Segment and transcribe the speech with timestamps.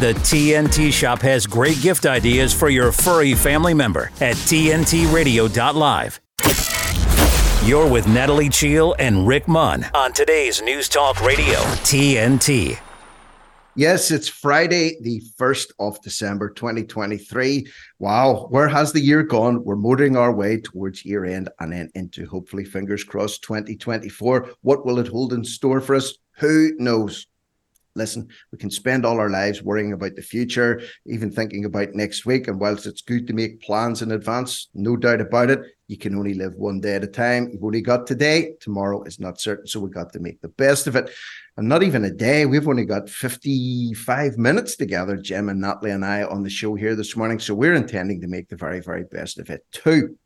[0.00, 6.20] The TNT Shop has great gift ideas for your furry family member at TNTRadio.live.
[7.64, 12.76] You're with Natalie Cheale and Rick Munn on today's News Talk Radio, TNT.
[13.76, 17.64] Yes, it's Friday, the 1st of December, 2023.
[18.00, 19.62] Wow, where has the year gone?
[19.62, 24.48] We're motoring our way towards year end and then into hopefully, fingers crossed, 2024.
[24.62, 26.14] What will it hold in store for us?
[26.38, 27.28] Who knows?
[27.94, 32.26] Listen, we can spend all our lives worrying about the future, even thinking about next
[32.26, 32.48] week.
[32.48, 36.14] And whilst it's good to make plans in advance, no doubt about it, you can
[36.14, 37.50] only live one day at a time.
[37.52, 38.54] You've only got today.
[38.60, 39.66] Tomorrow is not certain.
[39.66, 41.10] So we've got to make the best of it.
[41.56, 42.46] And not even a day.
[42.46, 46.96] We've only got 55 minutes together, Jim and Natalie and I on the show here
[46.96, 47.38] this morning.
[47.38, 50.16] So we're intending to make the very, very best of it too.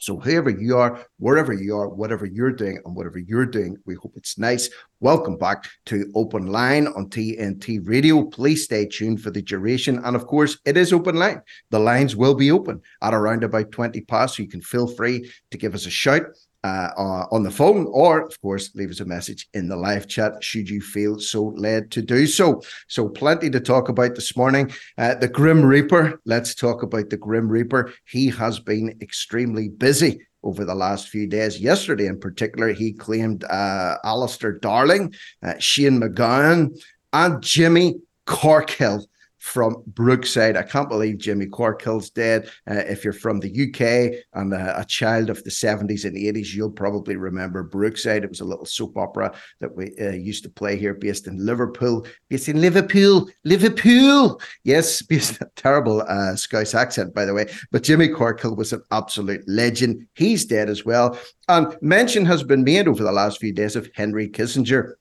[0.00, 3.96] So, whoever you are, wherever you are, whatever you're doing, and whatever you're doing, we
[3.96, 4.70] hope it's nice.
[5.00, 8.24] Welcome back to Open Line on TNT Radio.
[8.24, 9.98] Please stay tuned for the duration.
[10.04, 11.42] And of course, it is Open Line.
[11.70, 14.36] The lines will be open at around about 20 past.
[14.36, 16.22] So, you can feel free to give us a shout
[16.64, 20.08] uh, uh, on the phone, or of course, leave us a message in the live
[20.08, 22.60] chat should you feel so led to do so.
[22.88, 24.72] So, plenty to talk about this morning.
[24.96, 26.20] Uh, the Grim Reaper.
[26.24, 27.92] Let's talk about the Grim Reaper.
[28.06, 31.60] He has been extremely busy over the last few days.
[31.60, 36.80] Yesterday, in particular, he claimed uh, Alistair Darling, uh, Shane MacGowan,
[37.12, 39.04] and Jimmy Corkhill
[39.38, 40.56] from Brookside.
[40.56, 42.50] I can't believe Jimmy Corkhill's dead.
[42.68, 46.54] Uh, if you're from the UK and uh, a child of the 70s and 80s,
[46.54, 48.24] you'll probably remember Brookside.
[48.24, 51.44] It was a little soap opera that we uh, used to play here, based in
[51.44, 52.06] Liverpool.
[52.28, 54.40] Based in Liverpool, Liverpool.
[54.64, 57.46] Yes, based a terrible uh, Scouse accent, by the way.
[57.70, 60.06] But Jimmy Corkhill was an absolute legend.
[60.14, 61.18] He's dead as well.
[61.48, 64.94] And mention has been made over the last few days of Henry Kissinger.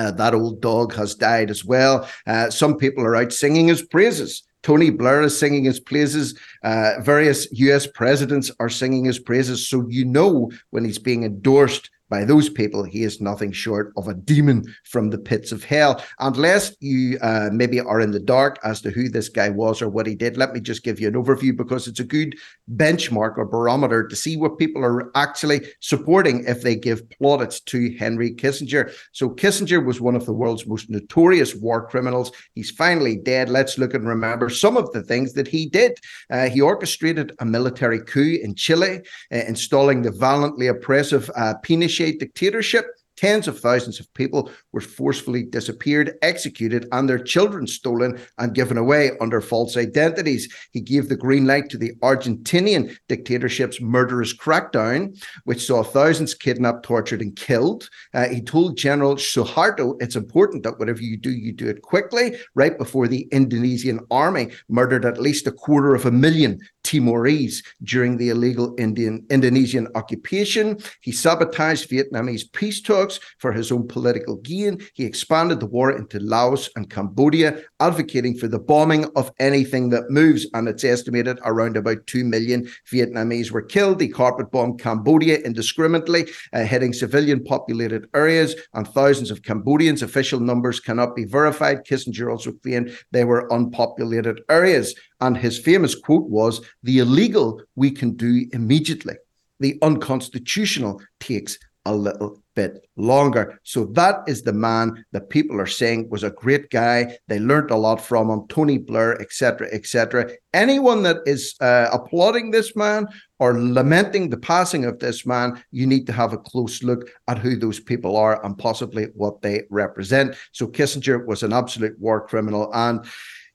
[0.00, 2.08] Uh, that old dog has died as well.
[2.26, 4.44] Uh, some people are out singing his praises.
[4.62, 6.38] Tony Blair is singing his praises.
[6.62, 9.68] Uh, various US presidents are singing his praises.
[9.68, 14.08] So you know when he's being endorsed by those people, he is nothing short of
[14.08, 16.02] a demon from the pits of hell.
[16.18, 19.88] Unless you uh, maybe are in the dark as to who this guy was or
[19.88, 22.36] what he did, let me just give you an overview because it's a good
[22.74, 27.96] benchmark or barometer to see what people are actually supporting if they give plaudits to
[27.96, 28.92] Henry Kissinger.
[29.12, 32.32] So, Kissinger was one of the world's most notorious war criminals.
[32.56, 33.48] He's finally dead.
[33.48, 35.96] Let's look and remember some of the things that he did.
[36.28, 39.00] Uh, he orchestrated a military coup in Chile,
[39.32, 42.86] uh, installing the violently oppressive uh, Pinochet dictatorship
[43.20, 48.78] Tens of thousands of people were forcefully disappeared, executed, and their children stolen and given
[48.78, 50.50] away under false identities.
[50.72, 56.82] He gave the green light to the Argentinian dictatorship's murderous crackdown, which saw thousands kidnapped,
[56.82, 57.90] tortured, and killed.
[58.14, 62.38] Uh, he told General Suharto it's important that whatever you do, you do it quickly,
[62.54, 68.16] right before the Indonesian army murdered at least a quarter of a million Timorese during
[68.16, 70.78] the illegal Indian Indonesian occupation.
[71.00, 74.80] He sabotaged Vietnamese peace talks for his own political gain.
[74.94, 80.10] He expanded the war into Laos and Cambodia, advocating for the bombing of anything that
[80.10, 80.46] moves.
[80.54, 84.00] And it's estimated around about 2 million Vietnamese were killed.
[84.00, 90.02] He carpet bombed Cambodia indiscriminately, uh, hitting civilian populated areas, and thousands of Cambodians.
[90.02, 91.84] Official numbers cannot be verified.
[91.86, 94.94] Kissinger also claimed they were unpopulated areas.
[95.20, 99.14] And his famous quote was The illegal we can do immediately,
[99.58, 103.58] the unconstitutional takes a little bit longer.
[103.62, 107.16] So that is the man that people are saying was a great guy.
[107.28, 110.30] They learned a lot from him, Tony Blair, etc., etc.
[110.52, 113.06] Anyone that is uh, applauding this man
[113.38, 117.38] or lamenting the passing of this man, you need to have a close look at
[117.38, 120.36] who those people are and possibly what they represent.
[120.52, 123.06] So Kissinger was an absolute war criminal and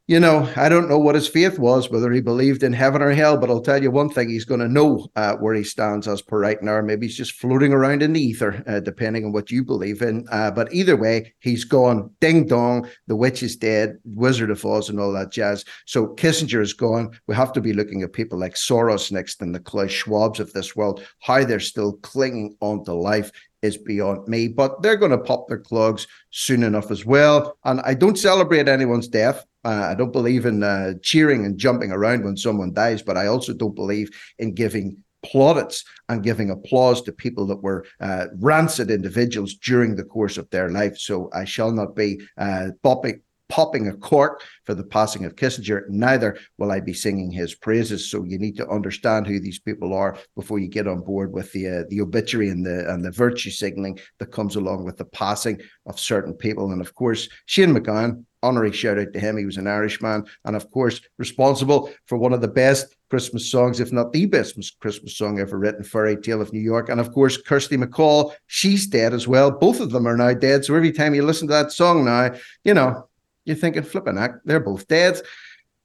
[0.07, 3.09] you know, I don't know what his faith was, whether he believed in heaven or
[3.09, 6.07] hell, but I'll tell you one thing: he's going to know uh, where he stands
[6.07, 6.79] as per right now.
[6.81, 10.27] Maybe he's just floating around in the ether, uh, depending on what you believe in.
[10.31, 12.11] Uh, but either way, he's gone.
[12.21, 15.65] Ding dong, the witch is dead, Wizard of Oz, and all that jazz.
[15.85, 17.17] So Kissinger is gone.
[17.25, 20.53] We have to be looking at people like Soros next and the Klaus Schwabs of
[20.53, 23.31] this world, how they're still clinging on to life
[23.63, 24.47] is beyond me.
[24.47, 27.57] But they're going to pop their clogs soon enough as well.
[27.65, 29.43] And I don't celebrate anyone's death.
[29.65, 33.25] Uh, I don't believe in uh, cheering and jumping around when someone dies, but I
[33.27, 38.91] also don't believe in giving plaudits and giving applause to people that were uh, rancid
[38.91, 40.97] individuals during the course of their life.
[40.99, 45.89] So I shall not be uh, popping, popping a cork for the passing of Kissinger.
[45.89, 48.11] Neither will I be singing his praises.
[48.11, 51.51] So you need to understand who these people are before you get on board with
[51.53, 55.05] the uh, the obituary and the and the virtue signaling that comes along with the
[55.05, 56.71] passing of certain people.
[56.71, 59.37] And of course, Shane MacGowan honorary shout out to him.
[59.37, 63.79] He was an Irishman, and of course, responsible for one of the best Christmas songs,
[63.79, 66.89] if not the best Christmas song ever written, Fairy Tale of New York.
[66.89, 69.51] And of course, Kirsty MacColl, she's dead as well.
[69.51, 70.65] Both of them are now dead.
[70.65, 72.33] So every time you listen to that song now,
[72.63, 73.07] you know,
[73.45, 75.21] you're thinking, flipping act, they're both dead.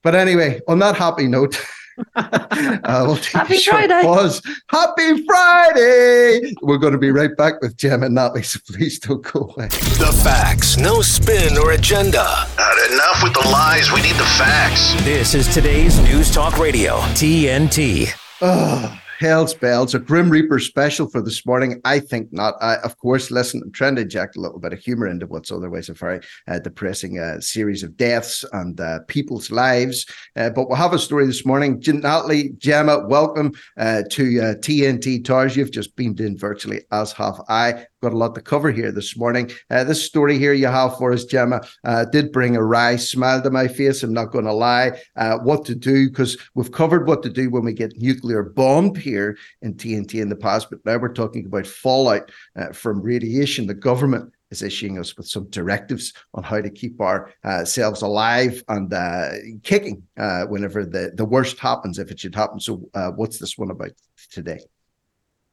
[0.03, 1.61] But anyway, on that happy note,
[2.17, 4.02] uh, we'll Happy Friday.
[4.02, 4.43] Pause.
[4.69, 6.55] Happy Friday.
[6.62, 9.69] We're going to be right back with Jem and Natalie, so please don't go away.
[9.69, 12.47] The facts, no spin or agenda.
[12.56, 13.91] Not enough with the lies.
[13.93, 14.94] We need the facts.
[15.05, 18.12] This is today's News Talk Radio, TNT.
[18.41, 19.00] Oh.
[19.20, 21.78] Hell's Bells, a Grim Reaper special for this morning?
[21.84, 22.55] I think not.
[22.62, 25.52] I, of course, listen, I'm trying to inject a little bit of humor into what's
[25.52, 30.06] otherwise a very uh, depressing uh, series of deaths and uh, people's lives.
[30.37, 31.82] Uh, but we'll have a story this morning.
[31.87, 35.55] Natalie, Gemma, welcome uh, to TNT uh, Towers.
[35.55, 39.17] You've just beamed in virtually, as have I got a lot to cover here this
[39.17, 39.50] morning.
[39.69, 43.43] Uh, this story here you have for us, Gemma, uh, did bring a wry smile
[43.43, 44.02] to my face.
[44.02, 44.99] I'm not going to lie.
[45.17, 48.97] Uh, what to do, because we've covered what to do when we get nuclear bombed
[48.97, 53.67] here in TNT in the past, but now we're talking about fallout uh, from radiation.
[53.67, 58.64] The government is issuing us with some directives on how to keep ourselves uh, alive
[58.69, 59.29] and uh,
[59.62, 60.02] kicking
[60.49, 62.58] whenever the, the worst happens, if it should happen.
[62.58, 63.93] So, what's this one about
[64.31, 64.61] today?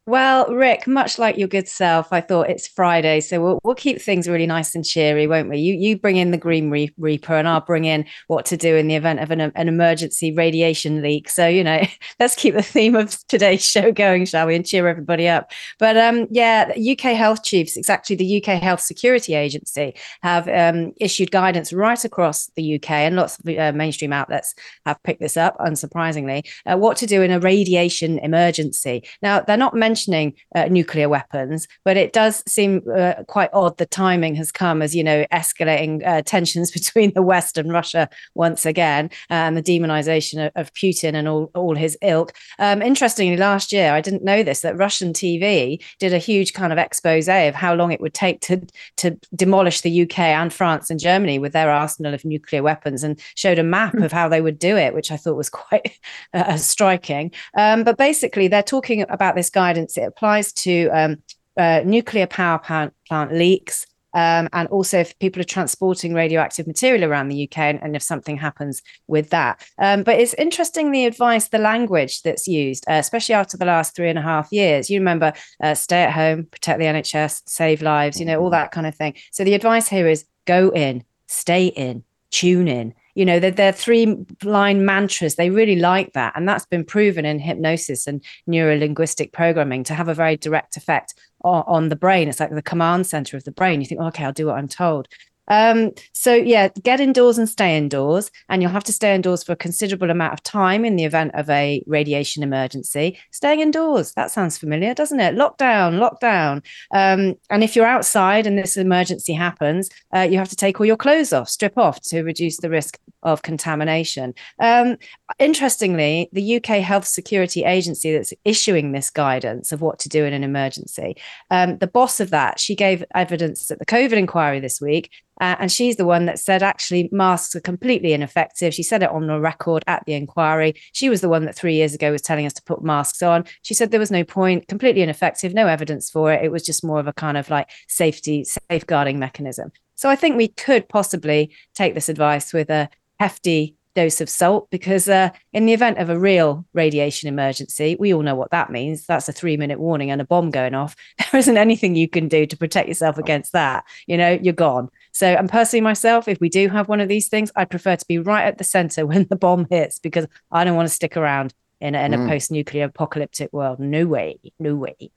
[0.07, 4.01] Well, Rick, much like your good self, I thought it's Friday, so we'll, we'll keep
[4.01, 5.57] things really nice and cheery, won't we?
[5.57, 8.87] You you bring in the Green Reaper, and I'll bring in what to do in
[8.87, 11.29] the event of an, an emergency radiation leak.
[11.29, 11.81] So you know,
[12.21, 15.51] let's keep the theme of today's show going, shall we, and cheer everybody up.
[15.77, 19.93] But um, yeah, UK health chiefs, exactly the UK Health Security Agency,
[20.23, 24.55] have um, issued guidance right across the UK, and lots of uh, mainstream outlets
[24.85, 29.03] have picked this up, unsurprisingly, uh, what to do in a radiation emergency.
[29.21, 33.77] Now, they're not mentioning mentioning uh, nuclear weapons, but it does seem uh, quite odd
[33.77, 38.07] the timing has come as, you know, escalating uh, tensions between the West and Russia
[38.35, 42.33] once again, and the demonization of, of Putin and all, all his ilk.
[42.59, 46.71] Um, interestingly, last year, I didn't know this, that Russian TV did a huge kind
[46.71, 48.61] of expose of how long it would take to,
[48.97, 53.19] to demolish the UK and France and Germany with their arsenal of nuclear weapons and
[53.35, 55.99] showed a map of how they would do it, which I thought was quite
[56.33, 57.31] uh, striking.
[57.57, 61.23] Um, but basically, they're talking about this guidance it applies to um,
[61.57, 63.85] uh, nuclear power plant, plant leaks.
[64.13, 68.01] Um, and also if people are transporting radioactive material around the UK and, and if
[68.01, 69.63] something happens with that.
[69.77, 73.95] Um, but it's interesting the advice, the language that's used, uh, especially after the last
[73.95, 74.89] three and a half years.
[74.89, 78.71] You remember uh, stay at home, protect the NHS, save lives, you know, all that
[78.71, 79.13] kind of thing.
[79.31, 83.71] So the advice here is go in, stay in, tune in you know they're, they're
[83.71, 85.35] three line mantras.
[85.35, 86.33] They really like that.
[86.35, 91.15] And that's been proven in hypnosis and neuro-linguistic programming to have a very direct effect
[91.41, 92.27] on, on the brain.
[92.27, 93.81] It's like the command center of the brain.
[93.81, 95.07] You think oh, okay i'll do what i'm told
[95.47, 99.53] um, so yeah, get indoors and stay indoors, and you'll have to stay indoors for
[99.53, 103.17] a considerable amount of time in the event of a radiation emergency.
[103.31, 105.35] Staying indoors, that sounds familiar, doesn't it?
[105.35, 106.63] Lockdown, lockdown.
[106.91, 110.85] Um, and if you're outside and this emergency happens, uh, you have to take all
[110.85, 114.33] your clothes off, strip off to reduce the risk of contamination.
[114.59, 114.97] Um,
[115.39, 120.33] interestingly, the UK Health Security Agency that's issuing this guidance of what to do in
[120.33, 121.15] an emergency,
[121.51, 125.55] um, the boss of that, she gave evidence at the COVID inquiry this week uh,
[125.59, 128.73] and she's the one that said actually masks are completely ineffective.
[128.73, 130.75] She said it on the record at the inquiry.
[130.93, 133.45] She was the one that three years ago was telling us to put masks on.
[133.61, 136.43] She said there was no point, completely ineffective, no evidence for it.
[136.43, 139.71] It was just more of a kind of like safety, safeguarding mechanism.
[139.95, 142.89] So I think we could possibly take this advice with a
[143.19, 148.13] hefty dose of salt because uh, in the event of a real radiation emergency, we
[148.13, 149.07] all know what that means.
[149.07, 150.95] That's a three minute warning and a bomb going off.
[151.31, 153.83] There isn't anything you can do to protect yourself against that.
[154.05, 154.89] You know, you're gone.
[155.11, 158.05] So, and personally, myself, if we do have one of these things, I prefer to
[158.07, 161.17] be right at the center when the bomb hits because I don't want to stick
[161.17, 162.29] around in a, in a mm.
[162.29, 163.79] post nuclear apocalyptic world.
[163.79, 164.39] No way.
[164.59, 165.11] No way.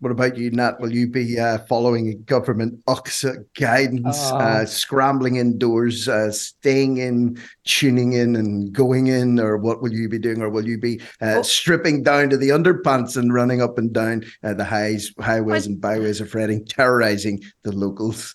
[0.00, 0.80] What about you, Nat?
[0.80, 4.36] Will you be uh, following government OXA guidance, oh.
[4.36, 10.08] uh, scrambling indoors, uh, staying in, tuning in, and going in, or what will you
[10.08, 10.42] be doing?
[10.42, 11.42] Or will you be uh, oh.
[11.42, 15.80] stripping down to the underpants and running up and down uh, the highs, highways, and
[15.80, 18.34] byways of Reading, terrorizing the locals?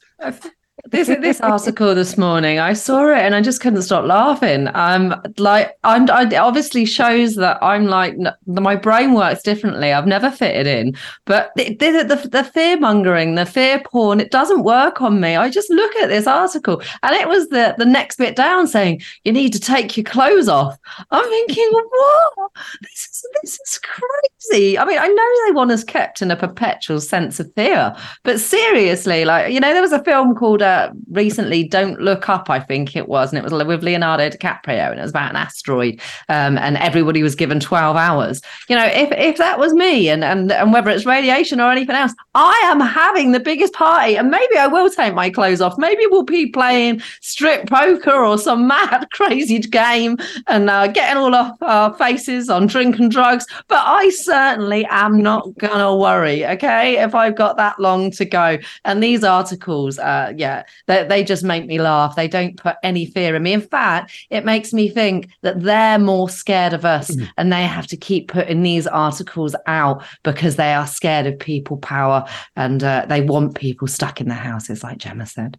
[0.85, 4.69] This this article this morning i saw it and i just couldn't stop laughing.
[4.73, 9.93] Um like i'm I, obviously shows that i'm like my brain works differently.
[9.93, 10.95] I've never fitted in.
[11.25, 15.35] But the, the, the, the fear mongering the fear porn it doesn't work on me.
[15.35, 19.01] I just look at this article and it was the the next bit down saying
[19.23, 20.77] you need to take your clothes off.
[21.11, 22.51] I'm thinking what?
[22.81, 24.77] This is this is crazy.
[24.77, 28.39] I mean i know they want us kept in a perpetual sense of fear but
[28.39, 32.59] seriously like you know there was a film called uh, recently Don't Look Up, I
[32.59, 35.99] think it was, and it was with Leonardo DiCaprio, and it was about an asteroid,
[36.29, 38.41] um, and everybody was given 12 hours.
[38.69, 41.95] You know, if if that was me, and and and whether it's radiation or anything
[41.95, 45.77] else, I am having the biggest party, and maybe I will take my clothes off.
[45.77, 51.33] Maybe we'll be playing strip poker or some mad crazy game, and uh, getting all
[51.33, 53.45] off our faces on drink and drugs.
[53.67, 56.45] But I certainly am not gonna worry.
[56.45, 61.23] Okay, if I've got that long to go, and these articles, uh, yeah, they, they
[61.23, 62.15] just make me laugh.
[62.15, 63.53] They don't put any fear in me.
[63.53, 67.25] In fact, it makes me think that they're more scared of us, mm-hmm.
[67.37, 71.77] and they have to keep putting these articles out because they are scared of people
[71.77, 72.25] power
[72.55, 75.57] and uh, they want people stuck in their houses, like Gemma said.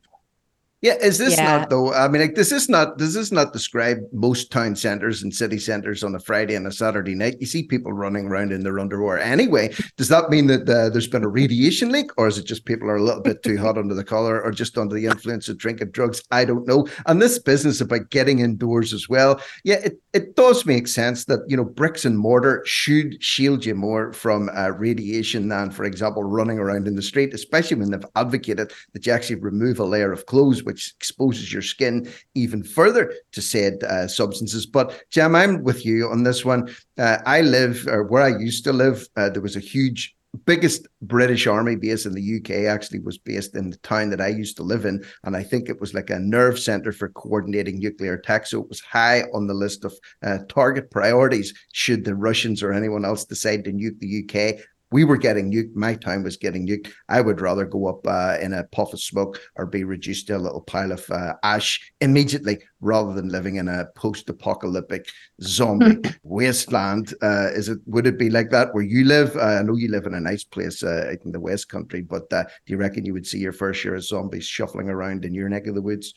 [0.83, 1.59] Yeah, is this yeah.
[1.59, 1.93] not though?
[1.93, 5.59] I mean, like this is not this is not describe most town centers and city
[5.59, 7.37] centers on a Friday and a Saturday night.
[7.39, 9.19] You see people running around in their underwear.
[9.19, 12.65] Anyway, does that mean that uh, there's been a radiation leak, or is it just
[12.65, 15.51] people are a little bit too hot under the collar, or just under the influence
[15.51, 16.23] of drinking drugs?
[16.31, 16.89] I don't know.
[17.05, 21.41] And this business about getting indoors as well, yeah, it, it does make sense that
[21.47, 26.25] you know bricks and mortar should shield you more from uh, radiation than, for example,
[26.25, 30.11] running around in the street, especially when they've advocated that you actually remove a layer
[30.11, 34.67] of clothes which exposes your skin even further to said uh, substances.
[34.67, 36.73] But Jam, I'm with you on this one.
[36.97, 40.87] Uh, I live, or where I used to live, uh, there was a huge biggest
[41.03, 44.57] British army base in the UK actually was based in the town that I used
[44.59, 45.05] to live in.
[45.25, 48.47] And I think it was like a nerve center for coordinating nuclear attack.
[48.47, 52.73] So it was high on the list of uh, target priorities should the Russians or
[52.73, 55.75] anyone else decide to nuke the UK we were getting nuked.
[55.75, 56.91] My time was getting nuked.
[57.09, 60.37] I would rather go up uh, in a puff of smoke or be reduced to
[60.37, 65.07] a little pile of uh, ash immediately rather than living in a post-apocalyptic
[65.43, 66.11] zombie hmm.
[66.23, 67.15] wasteland.
[67.23, 67.79] Uh, is it?
[67.87, 69.37] Would it be like that where you live?
[69.37, 72.33] Uh, I know you live in a nice place uh, in the West Country, but
[72.33, 75.35] uh, do you reckon you would see your first share of zombies shuffling around in
[75.35, 76.15] your neck of the woods?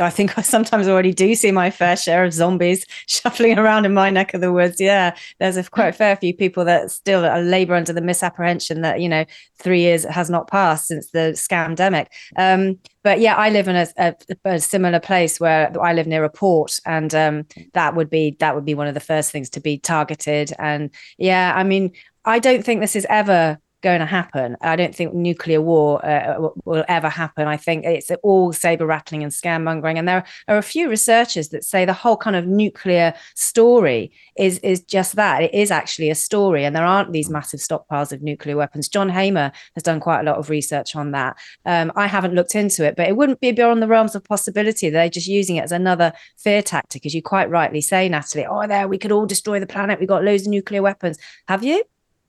[0.00, 3.94] I think I sometimes already do see my fair share of zombies shuffling around in
[3.94, 4.80] my neck of the woods.
[4.80, 9.00] Yeah, there's a quite a fair few people that still labour under the misapprehension that
[9.00, 9.24] you know
[9.58, 12.06] three years has not passed since the scamdemic.
[12.36, 14.14] Um, but yeah, I live in a, a,
[14.44, 18.54] a, similar place where I live near a port, and um, that would be that
[18.54, 20.52] would be one of the first things to be targeted.
[20.58, 21.92] And yeah, I mean,
[22.24, 24.56] I don't think this is ever going to happen.
[24.60, 27.46] I don't think nuclear war uh, will ever happen.
[27.46, 29.98] I think it's all saber rattling and scaremongering.
[29.98, 34.58] And there are a few researchers that say the whole kind of nuclear story is
[34.58, 35.42] is just that.
[35.42, 38.88] It is actually a story, and there aren't these massive stockpiles of nuclear weapons.
[38.88, 41.36] John Hamer has done quite a lot of research on that.
[41.66, 44.90] Um, I haven't looked into it, but it wouldn't be beyond the realms of possibility.
[44.90, 48.46] They're just using it as another fear tactic, as you quite rightly say, Natalie.
[48.46, 50.00] Oh, there we could all destroy the planet.
[50.00, 51.18] We got loads of nuclear weapons.
[51.48, 51.84] Have you?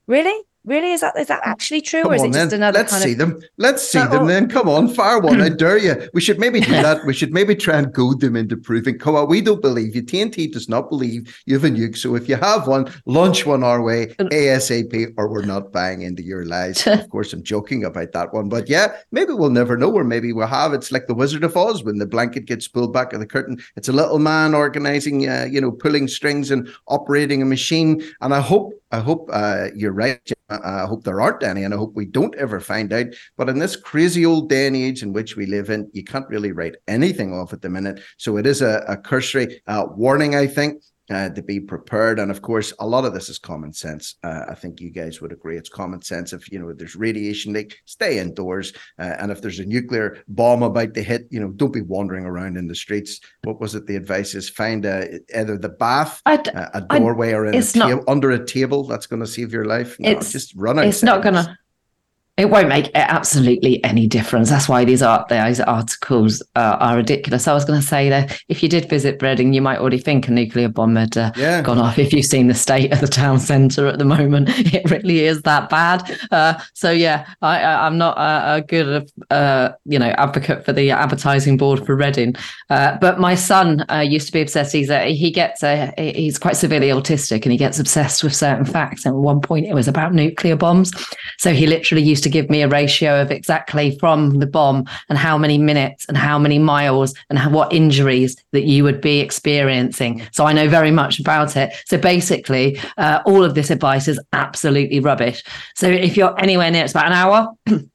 [0.06, 0.42] Really?
[0.64, 2.60] Really, is that is that actually true, Come or is it just then.
[2.60, 2.78] another?
[2.78, 3.18] Let's kind see of...
[3.18, 3.40] them.
[3.56, 4.26] Let's see them.
[4.28, 5.40] Then come on, fire one.
[5.40, 6.08] I dare you.
[6.14, 7.04] We should maybe do that.
[7.04, 8.96] We should maybe try and goad them into proving.
[8.96, 10.04] Come on, we don't believe you.
[10.04, 11.96] TNT does not believe you have a nuke.
[11.96, 16.22] So if you have one, launch one our way ASAP, or we're not buying into
[16.22, 16.86] your lies.
[16.86, 20.32] of course, I'm joking about that one, but yeah, maybe we'll never know, or maybe
[20.32, 20.72] we'll have.
[20.74, 23.60] It's like the Wizard of Oz when the blanket gets pulled back of the curtain.
[23.74, 28.00] It's a little man organizing, uh, you know, pulling strings and operating a machine.
[28.20, 30.20] And I hope I hope uh, you're right.
[30.50, 33.06] I hope there aren't any, and I hope we don't ever find out.
[33.38, 36.28] But in this crazy old day and age in which we live in, you can't
[36.28, 38.00] really write anything off at the minute.
[38.18, 42.18] So it is a, a cursory uh, warning, I think uh, to be prepared.
[42.18, 44.16] And of course, a lot of this is common sense.
[44.24, 45.58] Uh, I think you guys would agree.
[45.58, 46.32] It's common sense.
[46.32, 48.72] If you know there's radiation leak, stay indoors.
[48.98, 52.24] Uh, and if there's a nuclear bomb about to hit, you know, don't be wandering
[52.24, 53.20] around in the streets.
[53.44, 53.86] What was it?
[53.86, 58.08] The advice is find a, either the bath, a doorway, or in a ta- not,
[58.08, 58.84] under a table.
[58.84, 59.96] That's going to save your life.
[60.00, 60.88] No, it's just run outside.
[60.88, 61.58] It's not going to
[62.38, 64.48] it won't make absolutely any difference.
[64.48, 67.46] That's why these art these articles uh, are ridiculous.
[67.46, 70.28] I was going to say that if you did visit Reading, you might already think
[70.28, 71.60] a nuclear bomb had uh, yeah.
[71.60, 71.98] gone off.
[71.98, 75.42] If you've seen the state of the town centre at the moment, it really is
[75.42, 76.18] that bad.
[76.30, 80.90] Uh, so yeah, I, am not a, a good uh, you know advocate for the
[80.90, 82.34] advertising board for Reading,
[82.70, 84.72] uh, but my son uh, used to be obsessed.
[84.72, 88.64] He's a, he gets a, he's quite severely autistic and he gets obsessed with certain
[88.64, 89.04] facts.
[89.04, 90.92] And at one point, it was about nuclear bombs.
[91.38, 95.18] So he literally used to give me a ratio of exactly from the bomb and
[95.18, 99.20] how many minutes and how many miles and how, what injuries that you would be
[99.20, 100.26] experiencing.
[100.32, 101.72] So I know very much about it.
[101.86, 105.42] So basically, uh, all of this advice is absolutely rubbish.
[105.74, 107.48] So if you're anywhere near, it's about an hour.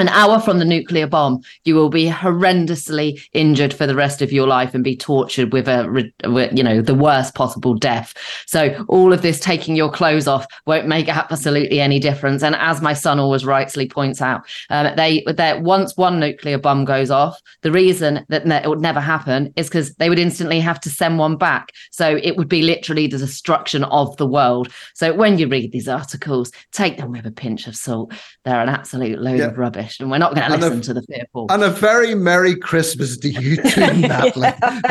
[0.00, 4.32] an hour from the nuclear bomb, you will be horrendously injured for the rest of
[4.32, 6.10] your life and be tortured with a,
[6.54, 8.14] you know, the worst possible death.
[8.46, 12.42] So all of this taking your clothes off won't make absolutely any difference.
[12.42, 16.86] And as my son always rightly points out, um, they that once one nuclear bomb
[16.86, 20.80] goes off, the reason that it would never happen is because they would instantly have
[20.80, 21.72] to send one back.
[21.90, 24.72] So it would be literally the destruction of the world.
[24.94, 28.14] So when you read these articles, take them with a pinch of salt.
[28.44, 29.46] They're an absolute load yeah.
[29.46, 31.46] of rubbish and we're not going to listen a, to the fearful.
[31.50, 34.50] And a very Merry Christmas to you too, Natalie.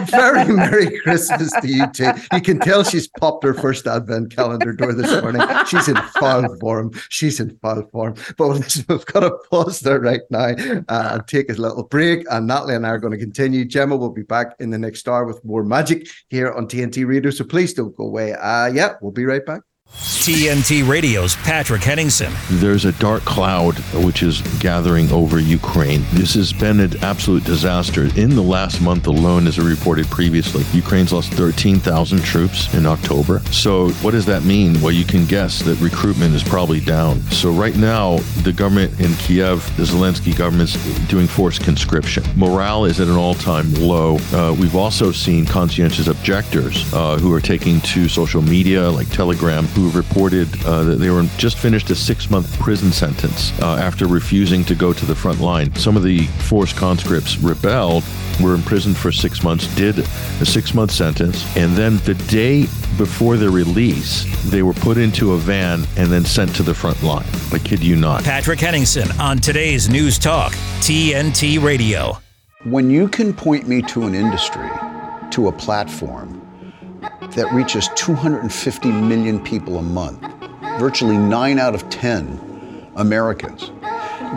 [0.09, 2.11] very Merry Christmas to you too.
[2.33, 5.41] You can tell she's popped her first Advent calendar door this morning.
[5.67, 6.91] She's in full form.
[7.09, 8.15] She's in full form.
[8.37, 8.49] But
[8.89, 10.55] we've got to pause there right now
[10.89, 12.25] uh, and take a little break.
[12.29, 13.65] And Natalie and I are going to continue.
[13.65, 17.31] Gemma will be back in the next hour with more magic here on TNT Radio.
[17.31, 18.33] So please don't go away.
[18.33, 19.61] Uh, yeah, we'll be right back.
[19.99, 22.31] TNT Radio's Patrick Henningsen.
[22.51, 26.03] There's a dark cloud which is gathering over Ukraine.
[26.11, 28.03] This has been an absolute disaster.
[28.15, 33.39] In the last month alone, as reported previously, Ukraine's lost 13,000 troops in October.
[33.51, 34.79] So, what does that mean?
[34.81, 37.21] Well, you can guess that recruitment is probably down.
[37.31, 40.75] So, right now, the government in Kiev, the Zelensky government's
[41.07, 42.23] doing forced conscription.
[42.35, 44.17] Morale is at an all time low.
[44.33, 49.65] Uh, we've also seen conscientious objectors uh, who are taking to social media like Telegram
[49.79, 54.07] who reported uh, that they were just finished a six month prison sentence uh, after
[54.07, 55.73] refusing to go to the front line.
[55.75, 58.03] Some of the forced conscripts rebelled,
[58.41, 62.63] were imprisoned for six months, did a six month sentence, and then the day
[62.97, 67.01] before their release, they were put into a van and then sent to the front
[67.01, 67.25] line.
[67.53, 68.23] I kid you not.
[68.23, 72.17] Patrick Henningsen on today's News Talk, TNT Radio.
[72.65, 74.69] When you can point me to an industry,
[75.31, 76.38] to a platform,
[77.01, 80.21] that reaches 250 million people a month,
[80.79, 83.71] virtually nine out of 10 Americans.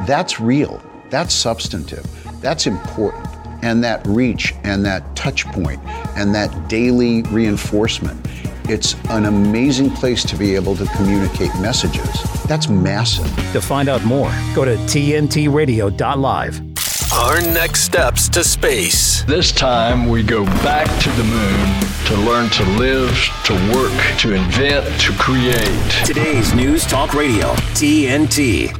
[0.06, 2.06] That's real, that's substantive,
[2.40, 3.26] that's important.
[3.62, 5.80] And that reach and that touch point
[6.16, 8.26] and that daily reinforcement,
[8.68, 12.10] it's an amazing place to be able to communicate messages.
[12.44, 13.26] That's massive.
[13.52, 16.71] To find out more, go to tntradio.live.
[17.14, 19.22] Our next steps to space.
[19.24, 23.14] This time we go back to the moon to learn to live,
[23.44, 26.06] to work, to invent, to create.
[26.06, 28.72] Today's News Talk Radio, TNT.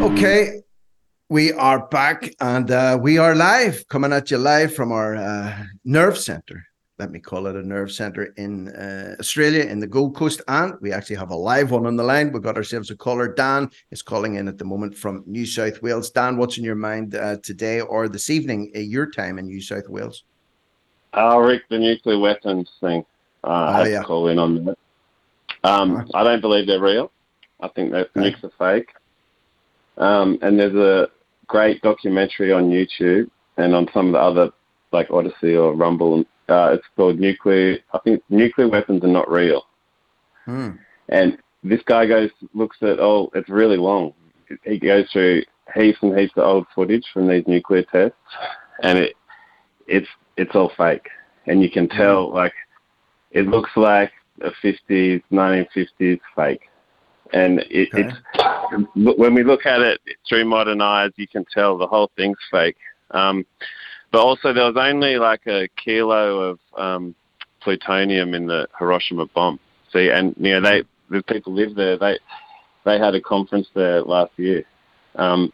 [0.00, 0.62] Okay,
[1.28, 5.64] we are back and uh, we are live, coming at you live from our uh,
[5.84, 6.67] nerve center
[6.98, 10.42] let me call it a nerve center in uh, Australia, in the Gold Coast.
[10.48, 12.32] And we actually have a live one on the line.
[12.32, 13.32] We've got ourselves a caller.
[13.32, 16.10] Dan is calling in at the moment from New South Wales.
[16.10, 19.60] Dan, what's in your mind uh, today or this evening, uh, your time in New
[19.60, 20.24] South Wales?
[21.16, 23.04] Uh, Rick, the nuclear weapons thing.
[23.44, 24.00] Uh, I oh, have yeah.
[24.00, 24.78] to call in on that.
[25.62, 26.10] Um, right.
[26.14, 27.12] I don't believe they're real.
[27.60, 28.32] I think that okay.
[28.32, 28.90] nukes are fake.
[29.98, 31.08] Um, and there's a
[31.46, 34.52] great documentary on YouTube and on some of the other,
[34.92, 37.78] like Odysee or Rumble and uh, it's called nuclear.
[37.92, 39.66] I think nuclear weapons are not real.
[40.44, 40.70] Hmm.
[41.08, 44.14] And this guy goes looks at oh, it's really long.
[44.64, 45.42] He goes through
[45.74, 48.16] heaps and heaps of old footage from these nuclear tests,
[48.82, 49.14] and it
[49.86, 51.08] it's it's all fake.
[51.46, 51.96] And you can hmm.
[51.96, 52.54] tell like
[53.30, 56.68] it looks like a 50s, 1950s fake.
[57.32, 58.08] And it, okay.
[58.08, 62.38] it's when we look at it through modern eyes, you can tell the whole thing's
[62.50, 62.76] fake.
[63.10, 63.44] Um,
[64.10, 67.14] but also, there was only like a kilo of um,
[67.60, 69.60] plutonium in the Hiroshima bomb.
[69.92, 71.98] See, and you know they the people live there.
[71.98, 72.18] They
[72.84, 74.64] they had a conference there last year.
[75.16, 75.52] Um,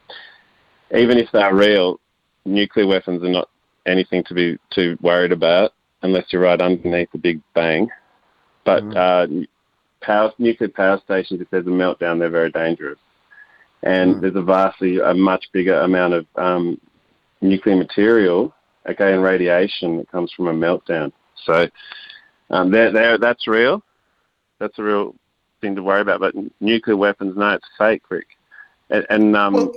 [0.94, 1.98] even if they're real,
[2.44, 3.48] nuclear weapons are not
[3.86, 7.88] anything to be too worried about unless you're right underneath the Big Bang.
[8.64, 8.96] But mm.
[8.96, 9.46] uh,
[10.00, 12.98] power, nuclear power stations, if there's a meltdown, they're very dangerous.
[13.82, 14.20] And mm.
[14.20, 16.80] there's a vastly, a much bigger amount of um,
[17.44, 18.54] nuclear material,
[18.88, 21.12] okay, and radiation that comes from a meltdown.
[21.44, 21.68] So
[22.50, 23.83] um, they're, they're, that's real.
[24.59, 25.14] That's a real
[25.61, 26.20] thing to worry about.
[26.20, 28.28] But nuclear weapons, no, it's fake, Rick.
[28.90, 29.72] And, and um, well,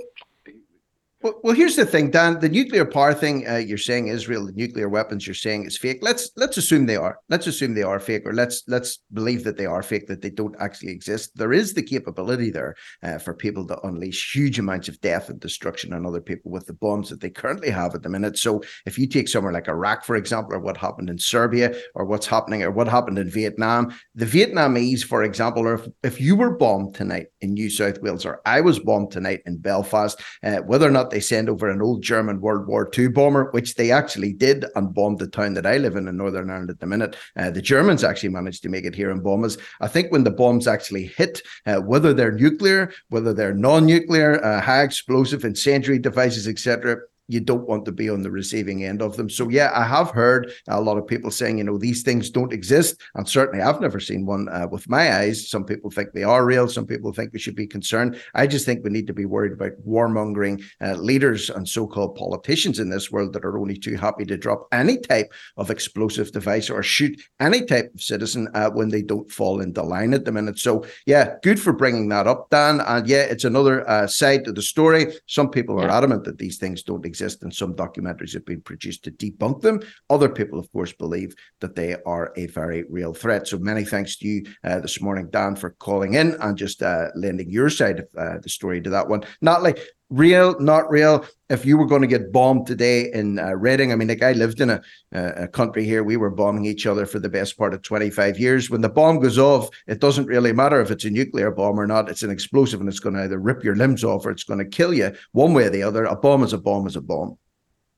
[1.20, 2.38] well, well, here's the thing, Dan.
[2.38, 4.46] The nuclear power thing uh, you're saying is real.
[4.46, 5.98] The nuclear weapons you're saying is fake.
[6.00, 7.18] Let's let's assume they are.
[7.28, 10.06] Let's assume they are fake, or let's let's believe that they are fake.
[10.06, 11.36] That they don't actually exist.
[11.36, 15.40] There is the capability there uh, for people to unleash huge amounts of death and
[15.40, 18.38] destruction on other people with the bombs that they currently have at the minute.
[18.38, 22.04] So if you take somewhere like Iraq, for example, or what happened in Serbia, or
[22.04, 26.36] what's happening, or what happened in Vietnam, the Vietnamese, for example, or if, if you
[26.36, 30.58] were bombed tonight in New South Wales, or I was bombed tonight in Belfast, uh,
[30.58, 33.90] whether or not they send over an old German World War II bomber, which they
[33.90, 36.86] actually did and bombed the town that I live in in Northern Ireland at the
[36.86, 37.16] minute.
[37.36, 39.58] Uh, the Germans actually managed to make it here in bombers.
[39.80, 44.60] I think when the bombs actually hit, uh, whether they're nuclear, whether they're non-nuclear, uh,
[44.60, 49.16] high explosive, incendiary devices, etc., you don't want to be on the receiving end of
[49.16, 49.28] them.
[49.28, 52.52] So yeah, I have heard a lot of people saying, you know, these things don't
[52.52, 55.48] exist, and certainly I've never seen one uh, with my eyes.
[55.48, 56.68] Some people think they are real.
[56.68, 58.18] Some people think we should be concerned.
[58.34, 62.78] I just think we need to be worried about warmongering uh, leaders and so-called politicians
[62.78, 66.70] in this world that are only too happy to drop any type of explosive device
[66.70, 70.32] or shoot any type of citizen uh, when they don't fall into line at the
[70.32, 70.58] minute.
[70.58, 72.80] So yeah, good for bringing that up, Dan.
[72.80, 75.12] And yeah, it's another uh, side to the story.
[75.26, 75.98] Some people are yeah.
[75.98, 79.60] adamant that these things don't exist exist, and some documentaries have been produced to debunk
[79.60, 79.80] them.
[80.08, 83.48] Other people, of course, believe that they are a very real threat.
[83.48, 87.08] So many thanks to you uh, this morning, Dan, for calling in and just uh,
[87.16, 89.22] lending your side of uh, the story to that one.
[89.40, 91.26] Not like real, not real.
[91.50, 94.32] If you were going to get bombed today in uh, Reading, I mean, like I
[94.32, 94.80] lived in a,
[95.12, 98.70] a country here, we were bombing each other for the best part of 25 years.
[98.70, 101.86] When the bomb goes off, it doesn't really matter if it's a nuclear bomb or
[101.86, 102.10] not.
[102.10, 104.58] It's an explosive and it's going to either rip your limbs off or it's going
[104.58, 106.04] to kill you one way or the other.
[106.04, 107.38] A bomb is a bomb is a bomb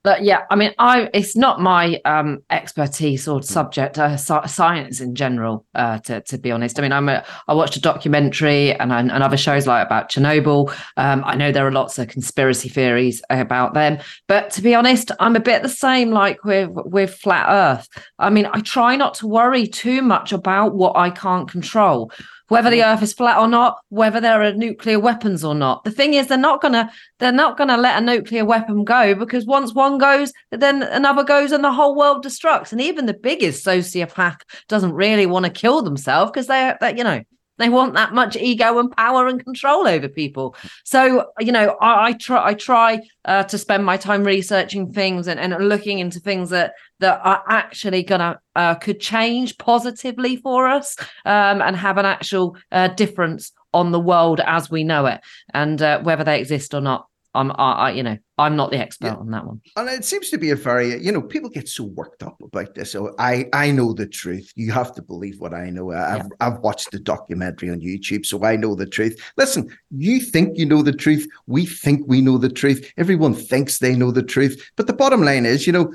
[0.02, 5.14] but yeah, I mean, I it's not my um, expertise or subject, uh, science in
[5.14, 5.66] general.
[5.74, 9.10] Uh, to to be honest, I mean, I'm a I watched a documentary and and
[9.10, 10.74] other shows like about Chernobyl.
[10.96, 15.10] Um, I know there are lots of conspiracy theories about them, but to be honest,
[15.20, 17.88] I'm a bit the same like with with flat Earth.
[18.18, 22.10] I mean, I try not to worry too much about what I can't control
[22.50, 22.92] whether the mm.
[22.92, 25.84] earth is flat or not whether there are nuclear weapons or not.
[25.84, 28.84] The thing is they're not going to they're not going to let a nuclear weapon
[28.84, 32.72] go because once one goes then another goes and the whole world destructs.
[32.72, 37.04] And even the biggest sociopath doesn't really want to kill themselves because they they you
[37.04, 37.22] know
[37.60, 40.56] they want that much ego and power and control over people.
[40.84, 45.28] So, you know, I, I try I try uh, to spend my time researching things
[45.28, 50.66] and, and looking into things that that are actually gonna uh, could change positively for
[50.68, 55.20] us um, and have an actual uh, difference on the world as we know it,
[55.54, 57.09] and uh, whether they exist or not.
[57.34, 59.14] I'm, I, I, you know, I'm not the expert yeah.
[59.14, 59.60] on that one.
[59.76, 62.74] And it seems to be a very, you know, people get so worked up about
[62.74, 62.92] this.
[62.92, 64.52] So I, I know the truth.
[64.56, 65.92] You have to believe what I know.
[65.92, 66.28] I've, yeah.
[66.40, 69.20] I've watched the documentary on YouTube, so I know the truth.
[69.36, 71.26] Listen, you think you know the truth.
[71.46, 72.90] We think we know the truth.
[72.96, 74.70] Everyone thinks they know the truth.
[74.76, 75.92] But the bottom line is, you know,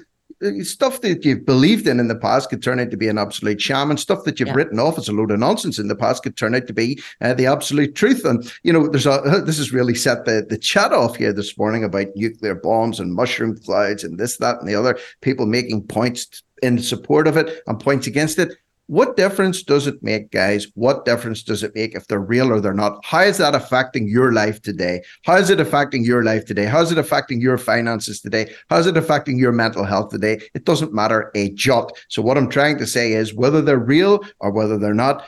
[0.63, 3.61] stuff that you've believed in in the past could turn out to be an absolute
[3.61, 4.55] sham, and stuff that you've yeah.
[4.55, 7.01] written off as a load of nonsense in the past could turn out to be
[7.21, 8.25] uh, the absolute truth.
[8.25, 11.57] And you know, there's a this has really set the the chat off here this
[11.57, 14.97] morning about nuclear bombs and mushroom clouds and this, that, and the other.
[15.21, 18.57] People making points in support of it and points against it.
[18.87, 20.67] What difference does it make, guys?
[20.75, 23.03] What difference does it make if they're real or they're not?
[23.03, 25.01] How is that affecting your life today?
[25.23, 26.65] How is it affecting your life today?
[26.65, 28.53] How is it affecting your finances today?
[28.69, 30.39] How is it affecting your mental health today?
[30.53, 31.93] It doesn't matter a jot.
[32.09, 35.25] So, what I'm trying to say is whether they're real or whether they're not,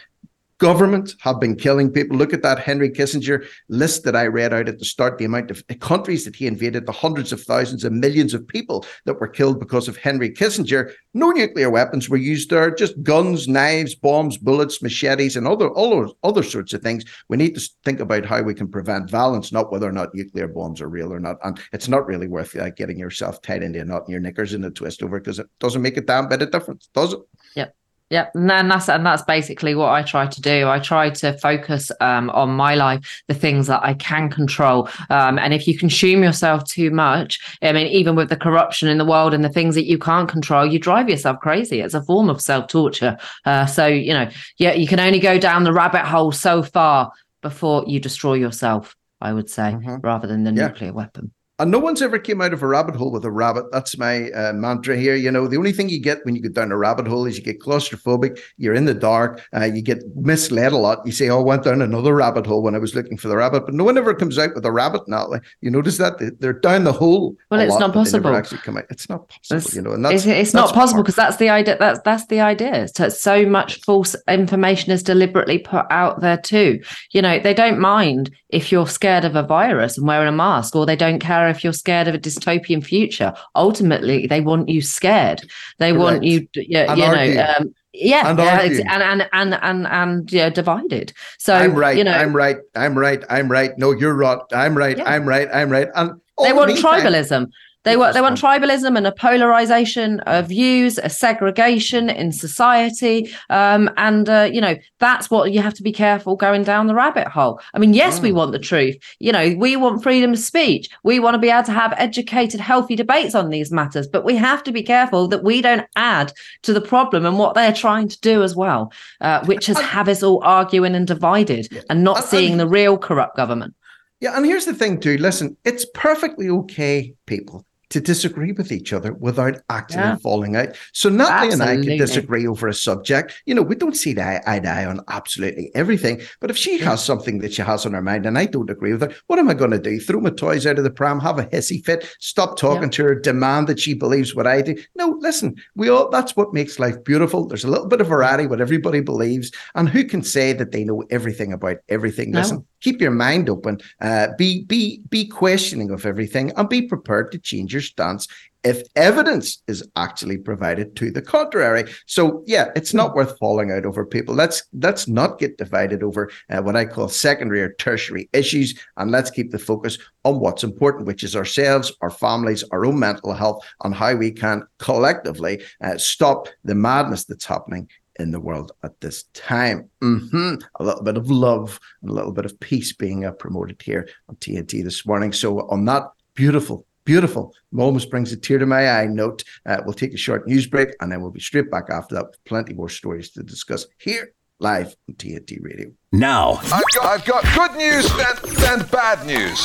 [0.60, 2.18] Governments have been killing people.
[2.18, 5.52] Look at that Henry Kissinger list that I read out at the start, the amount
[5.52, 9.28] of countries that he invaded, the hundreds of thousands and millions of people that were
[9.28, 10.92] killed because of Henry Kissinger.
[11.14, 16.08] No nuclear weapons were used there, just guns, knives, bombs, bullets, machetes, and other, other,
[16.24, 17.06] other sorts of things.
[17.30, 20.48] We need to think about how we can prevent violence, not whether or not nuclear
[20.48, 21.38] bombs are real or not.
[21.44, 24.56] And it's not really worth uh, getting yourself tied into a knot in your knickers
[24.56, 27.20] in a twist over because it doesn't make a damn bit of difference, does it?
[27.56, 27.76] Yep.
[28.10, 30.70] Yeah, and that's and that's basically what I try to do.
[30.70, 34.88] I try to focus um, on my life, the things that I can control.
[35.10, 38.98] Um, and if you consume yourself too much, I mean, even with the corruption in
[38.98, 41.82] the world and the things that you can't control, you drive yourself crazy.
[41.82, 43.18] It's a form of self torture.
[43.44, 47.12] Uh, so you know, yeah, you can only go down the rabbit hole so far
[47.42, 48.96] before you destroy yourself.
[49.20, 49.98] I would say, mm-hmm.
[50.02, 50.68] rather than the yeah.
[50.68, 51.34] nuclear weapon.
[51.60, 53.66] And no one's ever came out of a rabbit hole with a rabbit.
[53.72, 55.16] That's my uh, mantra here.
[55.16, 57.36] You know, the only thing you get when you go down a rabbit hole is
[57.36, 58.40] you get claustrophobic.
[58.58, 59.42] You're in the dark.
[59.56, 61.00] Uh, you get misled a lot.
[61.04, 63.38] You say, "Oh, I went down another rabbit hole when I was looking for the
[63.38, 65.28] rabbit," but no one ever comes out with a rabbit now.
[65.28, 67.36] Like, you notice that they're down the hole.
[67.50, 68.36] Well, it's lot, not possible.
[68.36, 68.86] Actually, come out.
[68.92, 69.58] It's not possible.
[69.58, 71.78] It's, you know, and that's, it's, it's that's not possible because that's the idea.
[71.80, 72.88] That's that's the idea.
[72.90, 76.82] So, so much false information is deliberately put out there too.
[77.14, 80.76] You know, they don't mind if you're scared of a virus and wearing a mask,
[80.76, 83.34] or they don't care if you're scared of a dystopian future.
[83.56, 85.42] Ultimately, they want you scared.
[85.80, 86.04] They Correct.
[86.04, 90.50] want you, yeah, you know, um, yeah, and, yeah, and and and and and yeah,
[90.50, 91.14] divided.
[91.40, 91.98] So I'm right.
[91.98, 92.58] You know, I'm right.
[92.76, 93.24] I'm right.
[93.30, 93.72] I'm right.
[93.78, 94.40] No, you're right.
[94.54, 94.98] I'm right.
[94.98, 95.10] Yeah.
[95.10, 95.48] I'm right.
[95.52, 95.88] I'm right.
[95.96, 97.50] And they want tribalism.
[97.84, 103.90] They want they want tribalism and a polarization of views, a segregation in society, um,
[103.98, 107.28] and uh, you know that's what you have to be careful going down the rabbit
[107.28, 107.62] hole.
[107.74, 108.24] I mean, yes, oh.
[108.24, 108.98] we want the truth.
[109.20, 110.90] You know, we want freedom of speech.
[111.04, 114.36] We want to be able to have educated, healthy debates on these matters, but we
[114.36, 118.10] have to be careful that we don't add to the problem and what they're trying
[118.10, 122.26] to do as well, uh, which is have us all arguing and divided and not
[122.26, 123.74] seeing the real corrupt government.
[124.20, 125.18] Yeah, and here's the thing, too.
[125.18, 130.18] Listen, it's perfectly okay, people, to disagree with each other without actually yeah.
[130.18, 130.76] falling out.
[130.94, 131.76] So Natalie absolutely.
[131.76, 133.42] and I can disagree over a subject.
[133.46, 136.22] You know, we don't see eye, eye to eye on absolutely everything.
[136.40, 136.86] But if she yeah.
[136.86, 139.40] has something that she has on her mind and I don't agree with her, what
[139.40, 140.00] am I going to do?
[140.00, 142.90] Throw my toys out of the pram, have a hissy fit, stop talking yeah.
[142.90, 144.76] to her, demand that she believes what I do?
[144.96, 147.46] No, listen, we all that's what makes life beautiful.
[147.46, 149.52] There's a little bit of variety, what everybody believes.
[149.76, 152.32] And who can say that they know everything about everything?
[152.32, 152.40] No.
[152.40, 157.32] Listen, keep your mind open, uh, be be be questioning of everything and be prepared
[157.32, 158.28] to change your stance
[158.64, 161.86] if evidence is actually provided to the contrary.
[162.06, 164.36] So yeah, it's not worth falling out over people.
[164.36, 169.10] Let's let's not get divided over uh, what I call secondary or tertiary issues, and
[169.12, 173.34] let's keep the focus on what's important, which is ourselves, our families, our own mental
[173.34, 177.88] health, on how we can collectively uh, stop the madness that's happening
[178.20, 179.90] in the world at this time.
[180.02, 180.56] Mm-hmm.
[180.80, 184.08] A little bit of love and a little bit of peace being uh, promoted here
[184.30, 185.32] on TNT this morning.
[185.32, 186.04] So on that
[186.34, 187.54] beautiful beautiful.
[187.76, 189.42] Almost brings a tear to my eye note.
[189.66, 192.28] Uh, we'll take a short news break and then we'll be straight back after that
[192.28, 195.92] with plenty more stories to discuss here live on TNT Radio.
[196.12, 199.60] Now, I've got, I've got good news and, and bad news.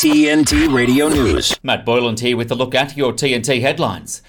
[0.00, 1.56] TNT Radio News.
[1.62, 4.22] Matt Boyland here with a look at your TNT headlines.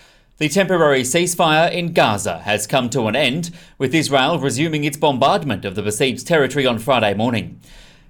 [0.43, 5.63] The temporary ceasefire in Gaza has come to an end, with Israel resuming its bombardment
[5.63, 7.61] of the besieged territory on Friday morning.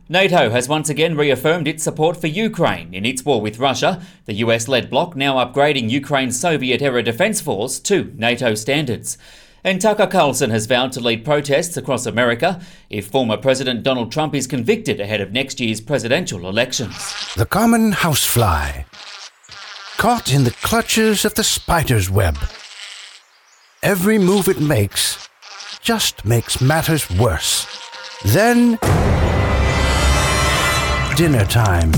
[0.10, 4.34] NATO has once again reaffirmed its support for Ukraine in its war with Russia, the
[4.46, 9.16] US led bloc now upgrading Ukraine's Soviet era defence force to NATO standards.
[9.64, 14.34] And Tucker Carlson has vowed to lead protests across America if former President Donald Trump
[14.34, 16.96] is convicted ahead of next year's presidential elections.
[17.36, 18.86] The common housefly,
[20.04, 22.38] caught in the clutches of the spider's web.
[23.82, 25.30] Every move it makes
[25.82, 27.66] just makes matters worse.
[28.26, 28.78] Then
[31.16, 31.94] dinner time.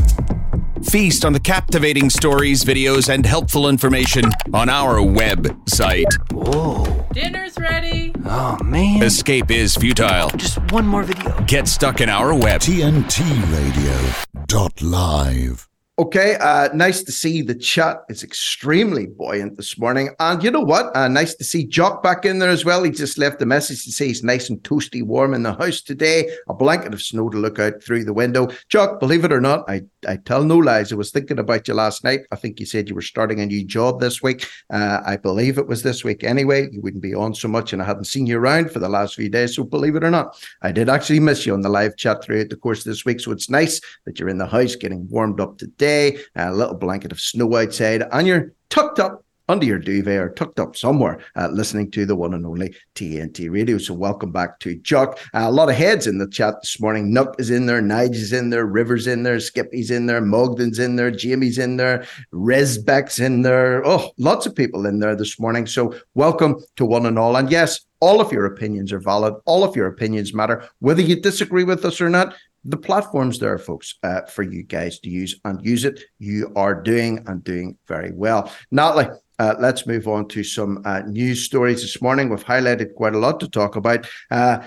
[0.83, 6.05] Feast on the captivating stories, videos, and helpful information on our website.
[6.31, 7.07] Whoa.
[7.11, 8.13] Dinner's ready.
[8.23, 9.01] Oh, man.
[9.01, 10.29] Escape is futile.
[10.37, 11.43] Just one more video.
[11.47, 12.61] Get stuck in our web.
[12.61, 14.45] TNT Radio.
[14.45, 15.67] Dot live.
[15.97, 20.09] Okay, uh, nice to see the chat is extremely buoyant this morning.
[20.19, 20.93] And you know what?
[20.93, 22.83] Uh, nice to see Jock back in there as well.
[22.83, 25.79] He just left a message to say he's nice and toasty warm in the house
[25.79, 26.29] today.
[26.49, 28.49] A blanket of snow to look out through the window.
[28.67, 30.91] Jock, believe it or not, I, I tell no lies.
[30.91, 32.25] I was thinking about you last night.
[32.29, 34.49] I think you said you were starting a new job this week.
[34.69, 36.67] Uh, I believe it was this week anyway.
[36.73, 39.15] You wouldn't be on so much, and I hadn't seen you around for the last
[39.15, 39.55] few days.
[39.55, 42.49] So believe it or not, I did actually miss you on the live chat throughout
[42.49, 43.21] the course of this week.
[43.21, 46.73] So it's nice that you're in the house getting warmed up today day, a little
[46.73, 51.19] blanket of snow outside, and you're tucked up under your duvet or tucked up somewhere
[51.35, 53.77] uh, listening to the one and only TNT radio.
[53.77, 55.19] So welcome back to Jock.
[55.35, 57.13] Uh, a lot of heads in the chat this morning.
[57.13, 60.79] Nook is in there, Nige is in there, Rivers in there, Skippy's in there, Mogden's
[60.79, 63.85] in there, Jamie's in there, Resbeck's in there.
[63.85, 65.67] Oh, lots of people in there this morning.
[65.67, 67.35] So welcome to one and all.
[67.35, 69.35] And yes, all of your opinions are valid.
[69.45, 70.67] All of your opinions matter.
[70.79, 74.99] Whether you disagree with us or not, the platform's there, folks, uh, for you guys
[74.99, 76.03] to use and use it.
[76.17, 78.51] You are doing and doing very well.
[78.71, 82.29] Natalie, uh, let's move on to some uh, news stories this morning.
[82.29, 84.07] We've highlighted quite a lot to talk about.
[84.31, 84.63] Uh,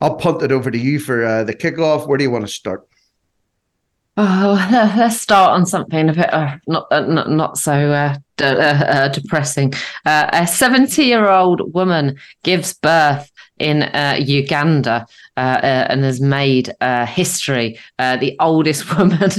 [0.00, 2.06] I'll punt it over to you for uh, the kickoff.
[2.06, 2.86] Where do you want to start?
[4.18, 8.44] Oh, let's start on something a bit uh, not, uh, not not so uh, d-
[8.44, 8.48] uh,
[8.84, 9.74] uh, depressing.
[10.06, 16.72] Uh, a seventy-year-old woman gives birth in Uganda and has made
[17.08, 17.78] history.
[17.98, 19.30] the oldest woman.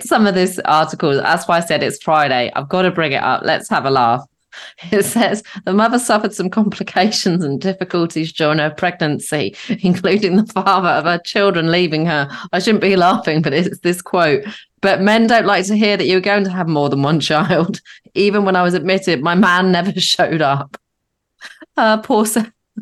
[0.00, 1.14] some of this article.
[1.14, 2.50] That's why I said it's Friday.
[2.56, 3.42] I've got to bring it up.
[3.44, 4.24] Let's have a laugh.
[4.92, 10.88] It says the mother suffered some complications and difficulties during her pregnancy, including the father
[10.88, 12.28] of her children leaving her.
[12.52, 14.44] I shouldn't be laughing, but it's this quote.
[14.80, 17.80] But men don't like to hear that you're going to have more than one child.
[18.14, 20.76] Even when I was admitted, my man never showed up.
[21.76, 22.26] Uh, poor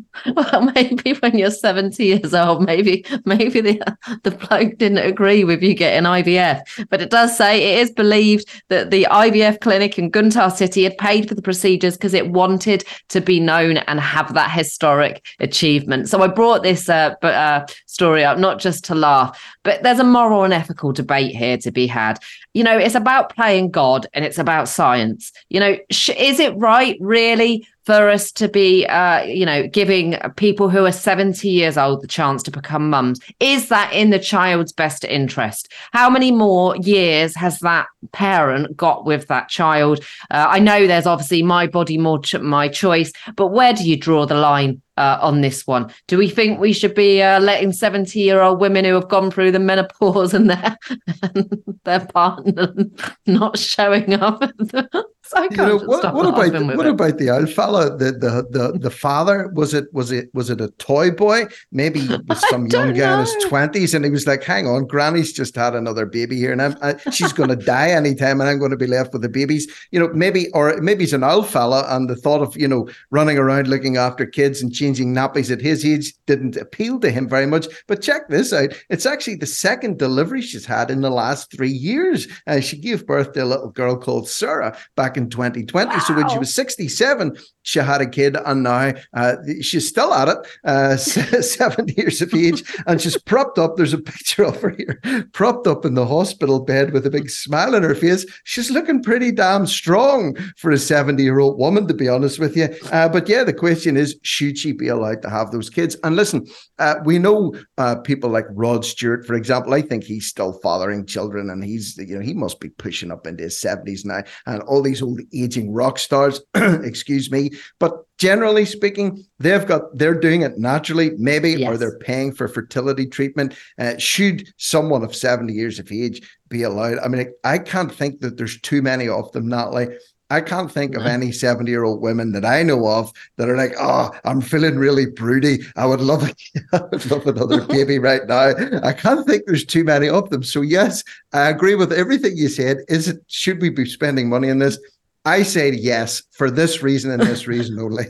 [0.35, 5.61] well, maybe when you're 70 years old, maybe maybe the the bloke didn't agree with
[5.61, 6.87] you getting IVF.
[6.89, 10.97] But it does say it is believed that the IVF clinic in Guntar City had
[10.97, 16.09] paid for the procedures because it wanted to be known and have that historic achievement.
[16.09, 20.03] So I brought this uh, uh, story up not just to laugh, but there's a
[20.03, 22.19] moral and ethical debate here to be had.
[22.53, 25.31] You know, it's about playing God and it's about science.
[25.49, 27.67] You know, sh- is it right, really?
[27.85, 32.07] For us to be, uh, you know, giving people who are 70 years old the
[32.07, 33.19] chance to become mums?
[33.39, 35.71] Is that in the child's best interest?
[35.91, 39.99] How many more years has that parent got with that child?
[40.31, 43.97] Uh, I know there's obviously my body, more ch- my choice, but where do you
[43.97, 44.81] draw the line?
[44.95, 48.93] Uh, on this one, do we think we should be uh, letting seventy-year-old women who
[48.93, 50.77] have gone through the menopause and their
[51.83, 52.71] their partner
[53.25, 54.43] not showing up
[55.35, 56.91] I you know, what, what about the, what it.
[56.91, 57.97] about the old fella?
[57.97, 61.47] The, the the the father was it was it was it a toy boy?
[61.71, 62.07] Maybe
[62.49, 65.75] some young guy in his twenties, and he was like, "Hang on, Granny's just had
[65.75, 68.77] another baby here, and I'm, I, she's going to die anytime, and I'm going to
[68.77, 72.09] be left with the babies." You know, maybe or maybe he's an old fella, and
[72.09, 75.85] the thought of you know running around looking after kids and changing nappies at his
[75.85, 77.67] age didn't appeal to him very much.
[77.87, 81.71] But check this out: it's actually the second delivery she's had in the last three
[81.71, 82.27] years.
[82.47, 85.89] Uh, she gave birth to a little girl called Sarah back in in 2020.
[85.89, 85.99] Wow.
[85.99, 90.27] So when she was 67, she had a kid, and now uh, she's still at
[90.27, 93.75] it, uh, 70 years of age, and she's propped up.
[93.75, 94.99] There's a picture of her here,
[95.31, 98.25] propped up in the hospital bed with a big smile on her face.
[98.43, 102.55] She's looking pretty damn strong for a 70 year old woman, to be honest with
[102.57, 102.69] you.
[102.91, 105.95] Uh, but yeah, the question is, should she be allowed to have those kids?
[106.03, 106.45] And listen,
[106.79, 109.73] uh, we know uh, people like Rod Stewart, for example.
[109.73, 113.25] I think he's still fathering children, and he's you know he must be pushing up
[113.25, 117.51] into his 70s now, and all these old aging rock stars, excuse me.
[117.79, 121.69] But generally speaking, they've got they're doing it naturally, maybe, yes.
[121.69, 123.55] or they're paying for fertility treatment.
[123.77, 126.99] Uh, should someone of 70 years of age be allowed?
[126.99, 129.89] I mean, I can't think that there's too many of them, Natalie.
[130.33, 133.55] I can't think of any 70 year old women that I know of that are
[133.55, 135.59] like, oh, I'm feeling really broody.
[135.75, 136.41] I would love it.
[136.73, 138.53] I would love another baby right now.
[138.81, 140.41] I can't think there's too many of them.
[140.41, 142.77] So yes, I agree with everything you said.
[142.87, 144.79] Is it should we be spending money on this?
[145.25, 148.05] I say yes for this reason and this reason only.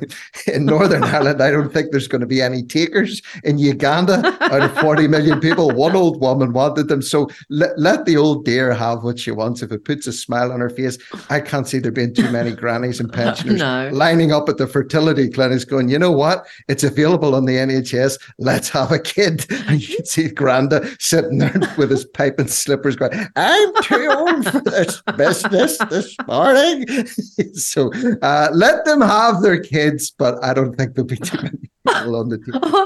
[0.47, 3.21] In Northern Ireland, I don't think there's going to be any takers.
[3.43, 7.01] In Uganda, out of 40 million people, one old woman wanted them.
[7.01, 9.61] So let, let the old dear have what she wants.
[9.61, 10.97] If it puts a smile on her face,
[11.29, 13.89] I can't see there being too many grannies and pensioners no.
[13.93, 16.47] lining up at the fertility clinics going, you know what?
[16.67, 18.19] It's available on the NHS.
[18.39, 19.45] Let's have a kid.
[19.65, 24.09] And you can see Granda sitting there with his pipe and slippers going, I'm too
[24.11, 26.85] old for this business this morning.
[27.53, 31.69] so uh, let them have their kids, but I don't think there'll be too many
[31.87, 32.37] people on the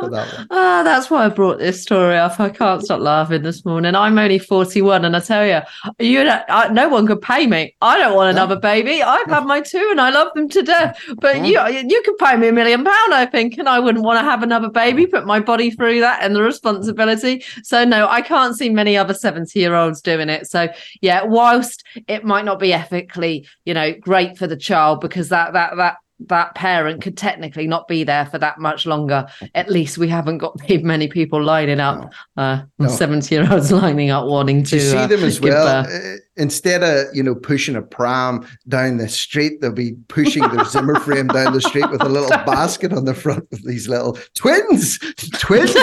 [0.02, 0.48] for that one.
[0.58, 2.40] Ah, that's why I brought this story up.
[2.40, 3.96] I can't stop laughing this morning.
[3.96, 5.62] I'm only 41, and I tell you,
[6.00, 7.76] you know, I, no one could pay me.
[7.82, 9.04] I don't want another baby.
[9.04, 11.00] I've had my two, and I love them to death.
[11.20, 14.20] But you, you could pay me a million pound, I think, and I wouldn't want
[14.20, 15.06] to have another baby.
[15.06, 17.44] Put my body through that and the responsibility.
[17.64, 20.48] So no, I can't see many other 70 year olds doing it.
[20.48, 20.70] So
[21.02, 25.54] yeah, whilst it might not be ethically, you know, great for the child because that
[25.54, 29.28] that that that parent could technically not be there for that much longer.
[29.56, 32.44] At least we haven't got many people lining up, no.
[32.44, 32.88] uh, no.
[32.88, 34.76] 70 year olds lining up wanting to.
[34.76, 35.86] You see them uh, as well.
[35.86, 40.66] Uh, instead of you know pushing a pram down the street, they'll be pushing their
[40.78, 44.18] Zimmer frame down the street with a little basket on the front of these little
[44.36, 45.00] twins,
[45.40, 45.76] twins,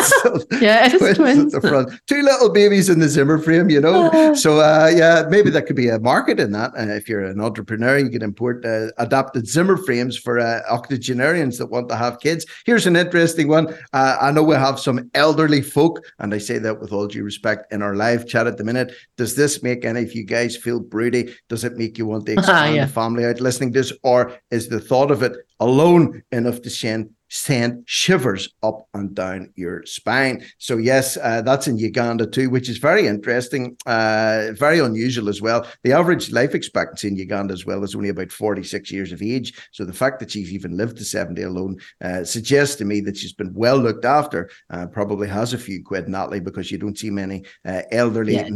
[0.60, 4.10] yeah, twins, twins, at the front, two little babies in the Zimmer frame, you know.
[4.10, 6.72] Uh, so uh, yeah, maybe that could be a market in that.
[6.76, 11.58] Uh, if you're an entrepreneur, you can import uh, adapted Zimmer frames for uh, octogenarians
[11.58, 12.46] that want to have kids.
[12.64, 13.74] Here's an interesting one.
[13.92, 17.24] Uh, I know we have some elderly folk, and I say that with all due
[17.24, 18.92] respect in our live chat at the minute.
[19.16, 20.43] Does this make any of you guys?
[20.44, 21.34] Guys feel broody?
[21.48, 22.86] Does it make you want to expand yeah.
[22.86, 23.92] the family out listening to this?
[24.02, 29.52] Or is the thought of it alone enough to send send shivers up and down
[29.56, 30.44] your spine.
[30.58, 35.42] So yes, uh, that's in Uganda too, which is very interesting, uh, very unusual as
[35.42, 35.66] well.
[35.82, 39.52] The average life expectancy in Uganda as well is only about 46 years of age.
[39.72, 43.16] So the fact that she's even lived to 70 alone uh, suggests to me that
[43.16, 44.50] she's been well looked after.
[44.70, 48.46] Uh, probably has a few quid, Natalie, because you don't see many uh, elderly yeah,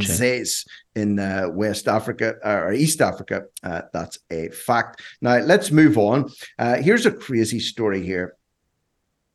[0.95, 3.45] in uh, West Africa or East Africa.
[3.63, 5.01] that's a fact.
[5.21, 6.31] Now let's move on.
[6.59, 8.38] here's a crazy story here.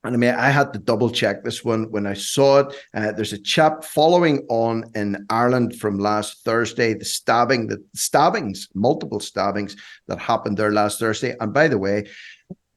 [0.03, 2.75] And I mean, I had to double check this one when I saw it.
[2.93, 8.67] Uh, there's a chap following on in Ireland from last Thursday, the stabbing, the stabbings,
[8.73, 11.35] multiple stabbings that happened there last Thursday.
[11.39, 12.05] And by the way,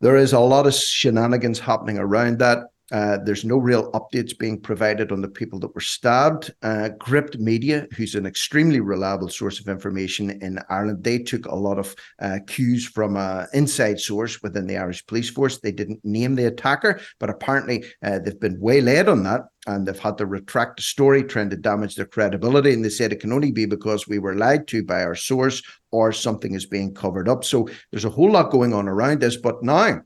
[0.01, 2.69] There is a lot of shenanigans happening around that.
[2.93, 6.53] Uh, there's no real updates being provided on the people that were stabbed.
[6.63, 11.55] Uh, Gript Media, who's an extremely reliable source of information in Ireland, they took a
[11.55, 15.59] lot of uh, cues from an inside source within the Irish police force.
[15.59, 19.99] They didn't name the attacker, but apparently uh, they've been waylaid on that and they've
[19.99, 22.73] had to retract the story, trying to damage their credibility.
[22.73, 25.63] And they said it can only be because we were lied to by our source
[25.91, 27.45] or something is being covered up.
[27.45, 29.37] So there's a whole lot going on around this.
[29.37, 30.03] But now,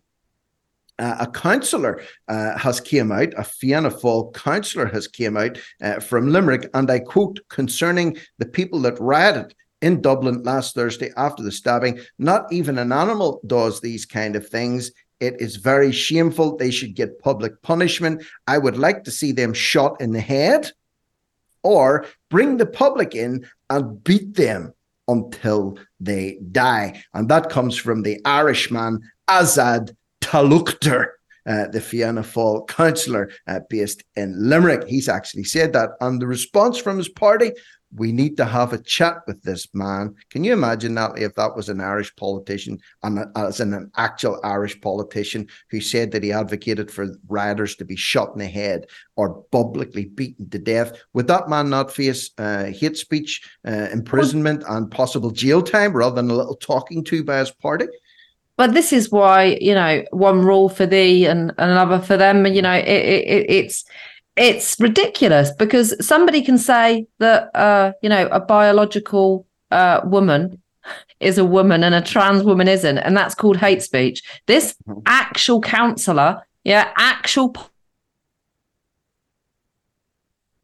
[1.00, 5.98] uh, a councillor uh, has came out, a Fianna Fáil councillor has came out uh,
[5.98, 11.42] from Limerick, and I quote concerning the people that rioted in Dublin last Thursday after
[11.42, 11.98] the stabbing.
[12.18, 14.92] Not even an animal does these kind of things.
[15.20, 16.56] It is very shameful.
[16.56, 18.22] They should get public punishment.
[18.46, 20.70] I would like to see them shot in the head,
[21.62, 24.74] or bring the public in and beat them
[25.08, 27.02] until they die.
[27.14, 29.94] And that comes from the Irishman Azad
[30.30, 31.06] Talukder,
[31.44, 34.86] uh, the Fianna Fáil councillor uh, based in Limerick.
[34.86, 35.90] He's actually said that.
[36.00, 37.52] And the response from his party
[37.94, 40.14] we need to have a chat with this man.
[40.30, 44.40] Can you imagine that if that was an Irish politician and as in an actual
[44.44, 48.86] Irish politician who said that he advocated for rioters to be shot in the head
[49.16, 50.92] or publicly beaten to death?
[51.14, 56.14] Would that man not face uh, hate speech, uh, imprisonment, and possible jail time rather
[56.14, 57.86] than a little talking to by his party?
[58.60, 62.60] But this is why you know one rule for thee and another for them you
[62.60, 63.02] know it,
[63.34, 63.86] it, it's
[64.36, 70.60] it's ridiculous because somebody can say that uh, you know a biological uh, woman
[71.20, 75.00] is a woman and a trans woman isn't and that's called hate speech this mm-hmm.
[75.06, 77.56] actual counselor yeah actual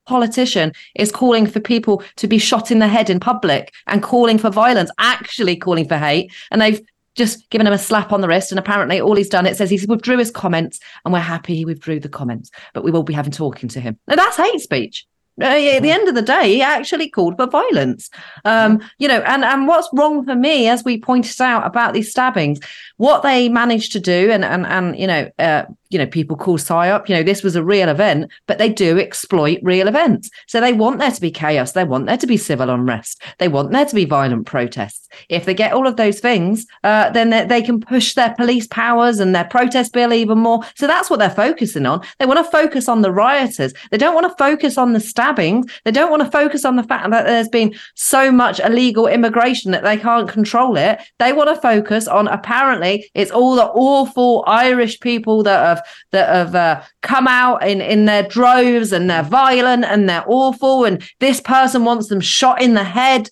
[0.04, 4.38] politician is calling for people to be shot in the head in public and calling
[4.38, 6.32] for violence, actually calling for hate.
[6.52, 6.80] And they've
[7.16, 8.52] just given him a slap on the wrist.
[8.52, 11.64] And apparently, all he's done, it says he withdrew his comments, and we're happy he
[11.64, 13.98] withdrew the comments, but we will be having talking to him.
[14.06, 15.06] Now, that's hate speech.
[15.38, 18.08] Uh, at the end of the day, he actually called for violence.
[18.46, 22.10] Um, you know, and and what's wrong for me, as we pointed out about these
[22.10, 22.58] stabbings,
[22.96, 26.58] what they managed to do, and and and you know, uh, you know, people call
[26.58, 27.08] psyop.
[27.08, 30.30] You know, this was a real event, but they do exploit real events.
[30.46, 31.72] So they want there to be chaos.
[31.72, 33.22] They want there to be civil unrest.
[33.38, 35.08] They want there to be violent protests.
[35.28, 38.66] If they get all of those things, uh, then they, they can push their police
[38.66, 40.62] powers and their protest bill even more.
[40.74, 42.02] So that's what they're focusing on.
[42.18, 43.72] They want to focus on the rioters.
[43.90, 45.70] They don't want to focus on the stabbings.
[45.84, 49.70] They don't want to focus on the fact that there's been so much illegal immigration
[49.72, 51.00] that they can't control it.
[51.18, 56.28] They want to focus on apparently it's all the awful Irish people that have that
[56.28, 61.02] have uh, come out in in their droves and they're violent and they're awful and
[61.20, 63.30] this person wants them shot in the head.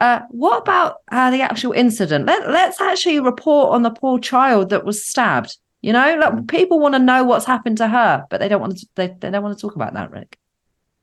[0.00, 2.26] Uh, what about uh, the actual incident?
[2.26, 5.56] Let, let's actually report on the poor child that was stabbed.
[5.80, 8.78] You know, like people want to know what's happened to her, but they don't want
[8.78, 8.86] to.
[8.94, 10.38] They, they don't want to talk about that, Rick.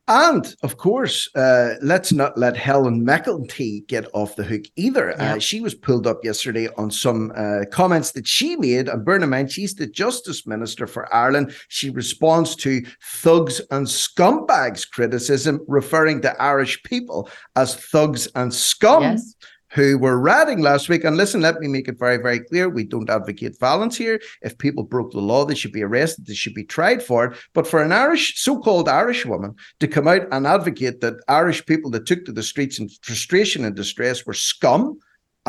[0.09, 5.11] And of course, uh, let's not let Helen McEntee get off the hook either.
[5.21, 8.89] Uh, she was pulled up yesterday on some uh, comments that she made.
[8.89, 11.53] And bear in mind, she's the Justice Minister for Ireland.
[11.67, 19.03] She responds to thugs and scumbags criticism, referring to Irish people as thugs and scum.
[19.03, 19.35] Yes
[19.71, 21.03] who were ratting last week.
[21.03, 22.69] And listen, let me make it very, very clear.
[22.69, 24.19] We don't advocate violence here.
[24.41, 27.37] If people broke the law, they should be arrested, they should be tried for it.
[27.53, 31.65] But for an Irish, so called Irish woman to come out and advocate that Irish
[31.65, 34.99] people that took to the streets in frustration and distress were scum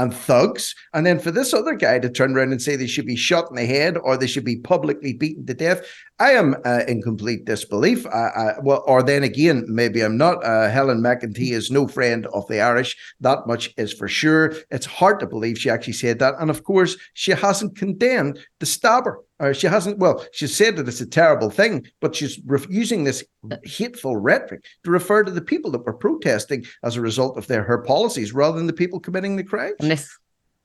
[0.00, 0.74] and thugs.
[0.94, 3.50] And then for this other guy to turn around and say they should be shot
[3.50, 5.82] in the head or they should be publicly beaten to death,
[6.18, 8.06] I am uh, in complete disbelief.
[8.62, 10.42] well, or then again, maybe I'm not.
[10.44, 12.96] Uh, Helen McEntee is no friend of the Irish.
[13.20, 14.54] That much is for sure.
[14.70, 16.34] It's hard to believe she actually said that.
[16.38, 19.20] And of course, she hasn't condemned the stabber.
[19.40, 23.04] Uh, she hasn't, well, she said that it's a terrible thing, but she's re- using
[23.04, 23.24] this
[23.64, 27.62] hateful rhetoric to refer to the people that were protesting as a result of their
[27.62, 29.76] her policies rather than the people committing the crimes.
[29.80, 30.08] And this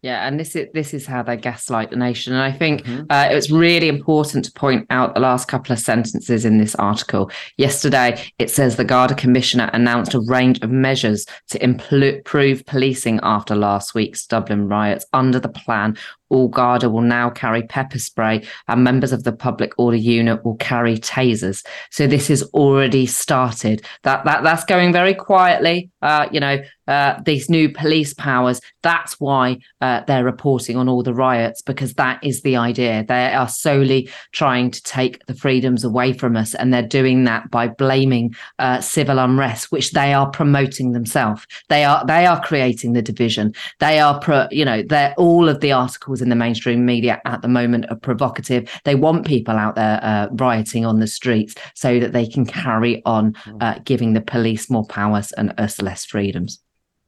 [0.05, 2.31] yeah, and this is this is how they gaslight the nation.
[2.31, 3.05] And I think mm-hmm.
[3.09, 7.31] uh, it's really important to point out the last couple of sentences in this article.
[7.57, 13.55] Yesterday, it says the Garda Commissioner announced a range of measures to improve policing after
[13.55, 15.07] last week's Dublin riots.
[15.11, 15.97] Under the plan,
[16.29, 20.55] all Garda will now carry pepper spray, and members of the public order unit will
[20.55, 21.65] carry tasers.
[21.91, 23.83] So this is already started.
[24.03, 25.91] That that that's going very quietly.
[26.01, 28.61] Uh, you know, uh, these new police powers.
[28.83, 33.03] That's why uh, they're reporting on all the riots because that is the idea.
[33.07, 37.49] They are solely trying to take the freedoms away from us, and they're doing that
[37.49, 41.45] by blaming uh, civil unrest, which they are promoting themselves.
[41.69, 43.53] They are they are creating the division.
[43.79, 47.21] They are, pro, you know, they're all of the articles articles in the mainstream media
[47.25, 48.69] at the moment are provocative.
[48.83, 53.01] They want people out there uh, rioting on the streets so that they can carry
[53.05, 53.61] on mm.
[53.61, 56.59] uh, giving the police more powers and us less freedoms.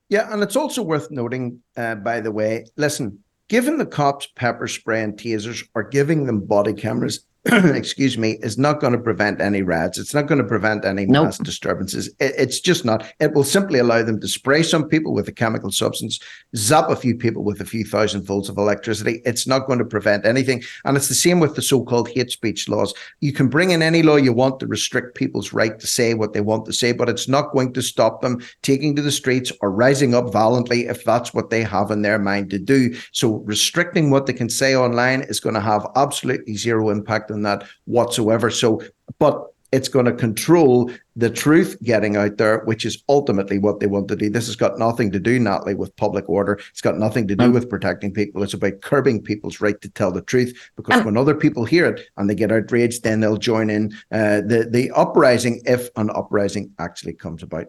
[0.10, 4.68] Yeah, and it's also worth noting, uh, by the way, listen, giving the cops pepper
[4.68, 7.26] spray and tasers or giving them body cameras
[7.76, 9.98] excuse me, is not going to prevent any riots.
[9.98, 11.26] It's not going to prevent any nope.
[11.26, 12.08] mass disturbances.
[12.20, 13.06] It, it's just not.
[13.20, 16.20] It will simply allow them to spray some people with a chemical substance,
[16.58, 19.22] zap a few people with a few thousand volts of electricity.
[19.24, 20.62] It's not going to prevent anything.
[20.84, 22.94] And it's the same with the so-called hate speech laws.
[23.22, 26.34] You can bring in any law you want to restrict people's right to say what
[26.34, 29.54] they want to say, but it's not going to stop them taking to the streets
[29.62, 32.94] or rising up violently if that's what they have in their mind to do.
[33.14, 37.66] So restricting what they can say online is going to have absolutely zero impact that
[37.86, 38.50] whatsoever.
[38.50, 38.82] So,
[39.20, 43.88] but it's going to control the truth getting out there, which is ultimately what they
[43.88, 44.30] want to do.
[44.30, 46.60] This has got nothing to do, Natalie, with public order.
[46.72, 48.44] It's got nothing to do with protecting people.
[48.44, 50.70] It's about curbing people's right to tell the truth.
[50.78, 54.42] Because when other people hear it and they get outraged, then they'll join in uh,
[54.42, 57.68] the the uprising if an uprising actually comes about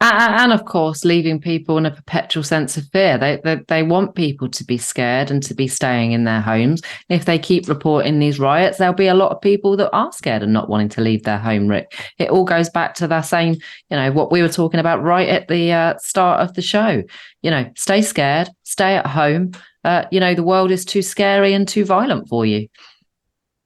[0.00, 3.18] and of course leaving people in a perpetual sense of fear.
[3.18, 6.82] They, they, they want people to be scared and to be staying in their homes.
[7.08, 10.42] If they keep reporting these riots there'll be a lot of people that are scared
[10.42, 11.98] and not wanting to leave their home rick.
[12.18, 13.54] It all goes back to that same
[13.90, 17.02] you know what we were talking about right at the uh, start of the show.
[17.42, 19.52] You know stay scared stay at home.
[19.84, 22.68] Uh, you know the world is too scary and too violent for you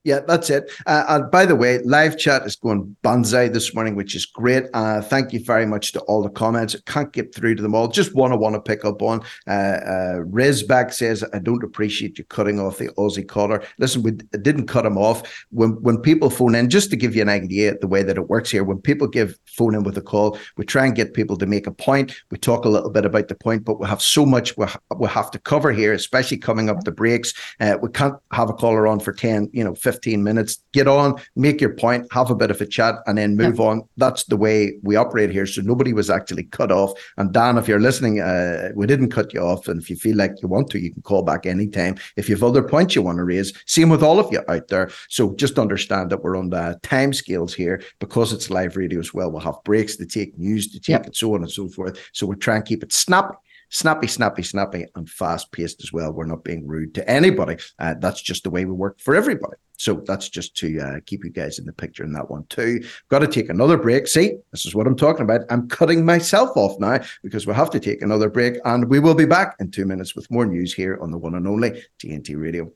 [0.04, 0.70] yeah, that's it.
[0.86, 4.64] Uh, and by the way, live chat is going banzai this morning, which is great.
[4.74, 6.74] Uh, thank you very much to all the comments.
[6.74, 7.86] I Can't get through to them all.
[7.86, 9.20] Just one I want to pick up on.
[9.46, 13.62] Uh, uh, Rizback says, I don't appreciate you cutting off the Aussie caller.
[13.78, 15.46] Listen, we didn't cut him off.
[15.50, 18.28] When when people phone in, just to give you an idea the way that it
[18.28, 21.36] works here, when people give phone in with a call, we try and get people
[21.36, 22.12] to make a point.
[22.30, 24.80] We talk a little bit about the point, but we have so much we, ha-
[24.96, 27.34] we have to cover here, especially coming up the breaks.
[27.60, 30.88] Uh, we can't have a caller on for 10, you know, 15 15 minutes, get
[30.88, 33.66] on, make your point, have a bit of a chat, and then move yeah.
[33.66, 33.82] on.
[33.98, 35.46] That's the way we operate here.
[35.46, 36.92] So nobody was actually cut off.
[37.18, 39.68] And Dan, if you're listening, uh, we didn't cut you off.
[39.68, 41.96] And if you feel like you want to, you can call back anytime.
[42.16, 44.68] If you have other points you want to raise, same with all of you out
[44.68, 44.90] there.
[45.08, 49.12] So just understand that we're on the time scales here because it's live radio as
[49.12, 49.30] well.
[49.30, 51.02] We'll have breaks to take, news to take, yeah.
[51.04, 51.98] and so on and so forth.
[52.12, 53.36] So we try and keep it snappy
[53.72, 56.12] snappy, snappy, snappy, and fast paced as well.
[56.12, 57.56] We're not being rude to anybody.
[57.78, 59.56] Uh, that's just the way we work for everybody.
[59.78, 62.84] So that's just to uh, keep you guys in the picture in that one too.
[63.08, 64.06] Got to take another break.
[64.06, 65.40] See, this is what I'm talking about.
[65.50, 69.14] I'm cutting myself off now because we'll have to take another break, and we will
[69.14, 72.40] be back in two minutes with more news here on the one and only TNT
[72.40, 72.70] Radio.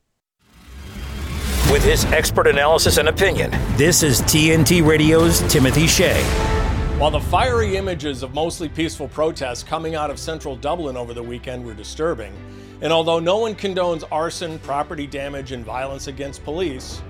[1.70, 6.65] With his expert analysis and opinion, this is TNT Radio's Timothy Shea.
[6.98, 11.22] While the fiery images of mostly peaceful protests coming out of central Dublin over the
[11.22, 12.32] weekend were disturbing,
[12.80, 17.02] and although no one condones arson, property damage, and violence against police,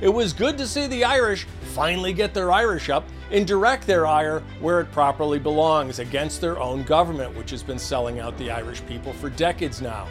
[0.00, 4.06] it was good to see the Irish finally get their Irish up and direct their
[4.06, 8.50] ire where it properly belongs against their own government, which has been selling out the
[8.50, 10.08] Irish people for decades now.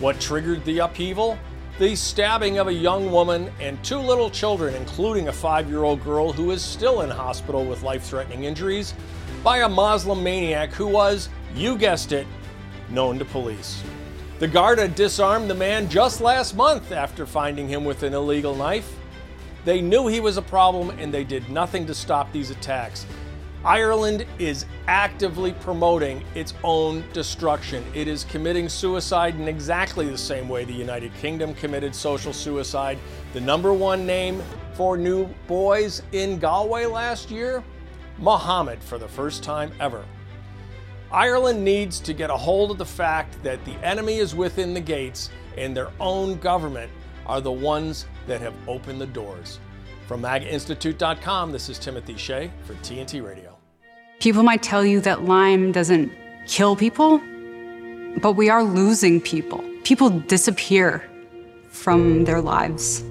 [0.00, 1.38] What triggered the upheaval?
[1.76, 6.04] The stabbing of a young woman and two little children, including a five year old
[6.04, 8.94] girl who is still in hospital with life threatening injuries,
[9.42, 12.28] by a Muslim maniac who was, you guessed it,
[12.90, 13.82] known to police.
[14.38, 18.96] The Garda disarmed the man just last month after finding him with an illegal knife.
[19.64, 23.04] They knew he was a problem and they did nothing to stop these attacks.
[23.64, 27.82] Ireland is actively promoting its own destruction.
[27.94, 32.98] It is committing suicide in exactly the same way the United Kingdom committed social suicide.
[33.32, 34.42] The number one name
[34.74, 37.64] for new boys in Galway last year?
[38.18, 40.04] Muhammad for the first time ever.
[41.10, 44.80] Ireland needs to get a hold of the fact that the enemy is within the
[44.80, 46.92] gates and their own government
[47.24, 49.58] are the ones that have opened the doors.
[50.06, 53.53] From MAGAInstitute.com, this is Timothy Shea for TNT Radio.
[54.20, 56.12] People might tell you that Lyme doesn't
[56.46, 57.20] kill people,
[58.20, 59.62] but we are losing people.
[59.84, 61.08] People disappear
[61.68, 63.02] from their lives.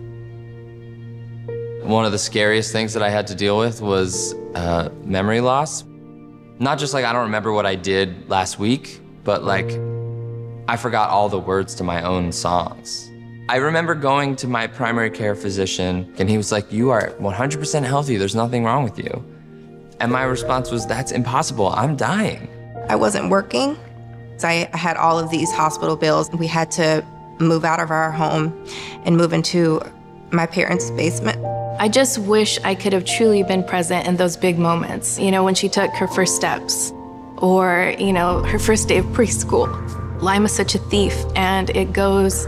[1.84, 5.84] One of the scariest things that I had to deal with was uh, memory loss.
[6.60, 9.70] Not just like I don't remember what I did last week, but like
[10.68, 13.12] I forgot all the words to my own songs.
[13.50, 17.84] I remember going to my primary care physician and he was like, You are 100%
[17.84, 18.16] healthy.
[18.16, 19.24] There's nothing wrong with you.
[20.00, 21.68] And my response was, That's impossible.
[21.70, 22.48] I'm dying.
[22.90, 23.78] I wasn't working.
[24.38, 26.30] So I had all of these hospital bills.
[26.32, 27.06] We had to
[27.40, 28.68] move out of our home
[29.06, 29.82] and move into
[30.32, 31.44] my parents' basement.
[31.80, 35.44] I just wish I could have truly been present in those big moments, you know,
[35.44, 36.92] when she took her first steps
[37.38, 39.70] or, you know, her first day of preschool.
[40.22, 42.46] Lyme is such a thief and it goes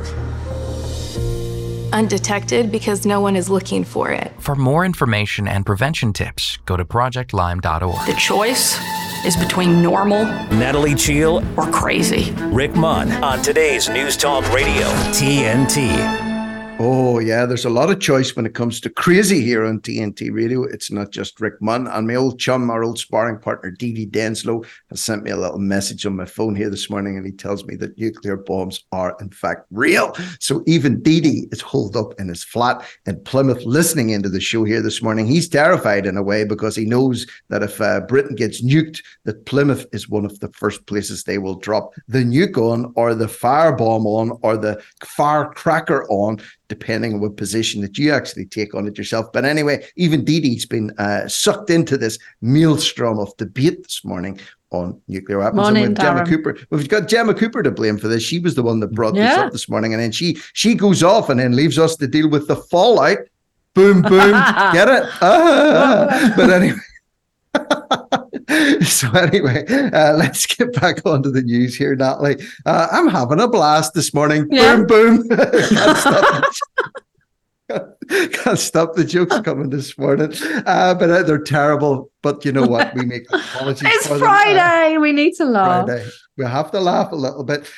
[1.96, 4.32] undetected because no one is looking for it.
[4.38, 8.06] For more information and prevention tips, go to projectlyme.org.
[8.06, 8.78] The choice
[9.26, 12.32] is between normal, Natalie Cheale, or crazy.
[12.52, 16.35] Rick Munn on today's News Talk Radio, TNT.
[16.78, 20.30] Oh, yeah, there's a lot of choice when it comes to crazy here on TNT
[20.34, 20.64] Radio.
[20.64, 21.88] It's not just Rick Munn.
[21.88, 25.58] And my old chum, our old sparring partner, Dee Denslow, has sent me a little
[25.58, 29.16] message on my phone here this morning, and he tells me that nuclear bombs are,
[29.22, 30.14] in fact, real.
[30.42, 34.66] So even Dee is holed up in his flat in Plymouth listening into the show
[34.66, 35.28] here this morning.
[35.28, 39.46] He's terrified in a way because he knows that if uh, Britain gets nuked, that
[39.46, 43.28] Plymouth is one of the first places they will drop the nuke on, or the
[43.28, 46.38] firebomb on, or the firecracker on
[46.68, 49.32] depending on what position that you actually take on it yourself.
[49.34, 54.40] But anyway, even Dee's been uh, sucked into this maelstrom of debate this morning
[54.72, 55.62] on nuclear weapons.
[55.62, 58.24] Morning, and with Gemma Cooper, we've got Gemma Cooper to blame for this.
[58.24, 59.30] She was the one that brought yeah.
[59.30, 62.08] this up this morning, and then she she goes off and then leaves us to
[62.08, 63.20] deal with the fallout.
[63.74, 64.32] Boom, boom,
[64.74, 65.04] get it?
[65.22, 66.34] Ah.
[66.36, 66.78] but anyway.
[68.82, 72.38] so anyway, uh, let's get back onto the news here, Natalie.
[72.66, 74.48] Uh, I'm having a blast this morning.
[74.52, 74.84] Yeah.
[74.84, 75.30] Boom, boom.
[75.38, 76.46] can't, stop
[78.34, 80.34] can't stop the jokes coming this morning,
[80.66, 82.12] uh, but uh, they're terrible.
[82.22, 82.94] But you know what?
[82.94, 83.88] We make apologies.
[83.92, 84.98] It's Friday.
[84.98, 85.86] we need to laugh.
[85.86, 86.08] Friday.
[86.38, 87.72] We have to laugh a little bit.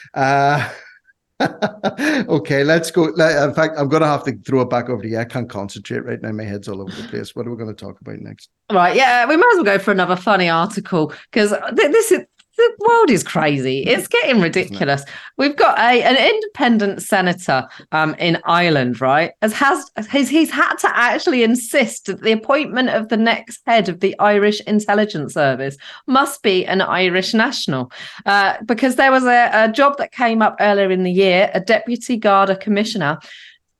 [2.30, 3.08] Okay, let's go.
[3.08, 5.18] In fact, I'm going to have to throw it back over to you.
[5.18, 6.32] I can't concentrate right now.
[6.32, 7.36] My head's all over the place.
[7.36, 8.50] What are we going to talk about next?
[8.72, 8.96] Right.
[8.96, 12.26] Yeah, we might as well go for another funny article because th- this is
[12.58, 13.84] the world is crazy.
[13.84, 15.03] It's getting ridiculous.
[15.38, 19.32] We've got a an independent senator um, in Ireland, right?
[19.41, 23.89] As has he's, he's had to actually insist that the appointment of the next head
[23.89, 25.78] of the Irish intelligence service
[26.08, 27.91] must be an Irish national,
[28.26, 31.60] uh, because there was a, a job that came up earlier in the year, a
[31.60, 33.20] deputy Garda commissioner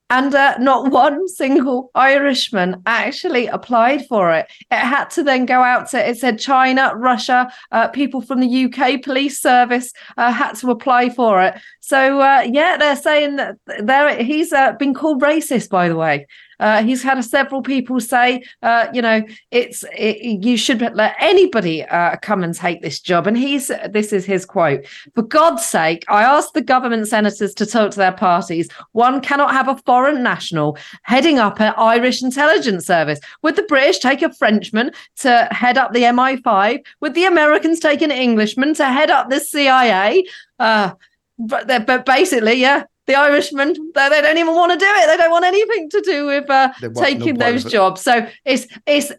[0.10, 4.48] and uh, not one single Irishman actually applied for it.
[4.72, 8.66] It had to then go out to, it said China, Russia, uh, people from the
[8.66, 11.56] UK police service uh, had to apply for it.
[11.80, 16.28] So, uh, yeah, they're saying that there he's uh, been called racist, by the way.
[16.60, 21.84] Uh, he's had several people say, uh, you know, it's it, you should let anybody
[21.84, 23.28] uh, come and take this job.
[23.28, 24.86] And he's this is his quote:
[25.16, 28.70] "For God's sake, I ask the government senators to talk to their parties.
[28.94, 33.20] One cannot have a foreign national heading up an Irish intelligence service.
[33.44, 36.84] Would the British take a Frenchman to head up the MI5?
[37.02, 40.24] Would the Americans take an Englishman to head up the CIA?"
[40.60, 40.92] Uh,
[41.38, 45.08] but but basically, yeah, the Irishmen they, they don't even want to do it.
[45.08, 48.02] They don't want anything to do with uh, taking those jobs.
[48.02, 49.12] So it's it's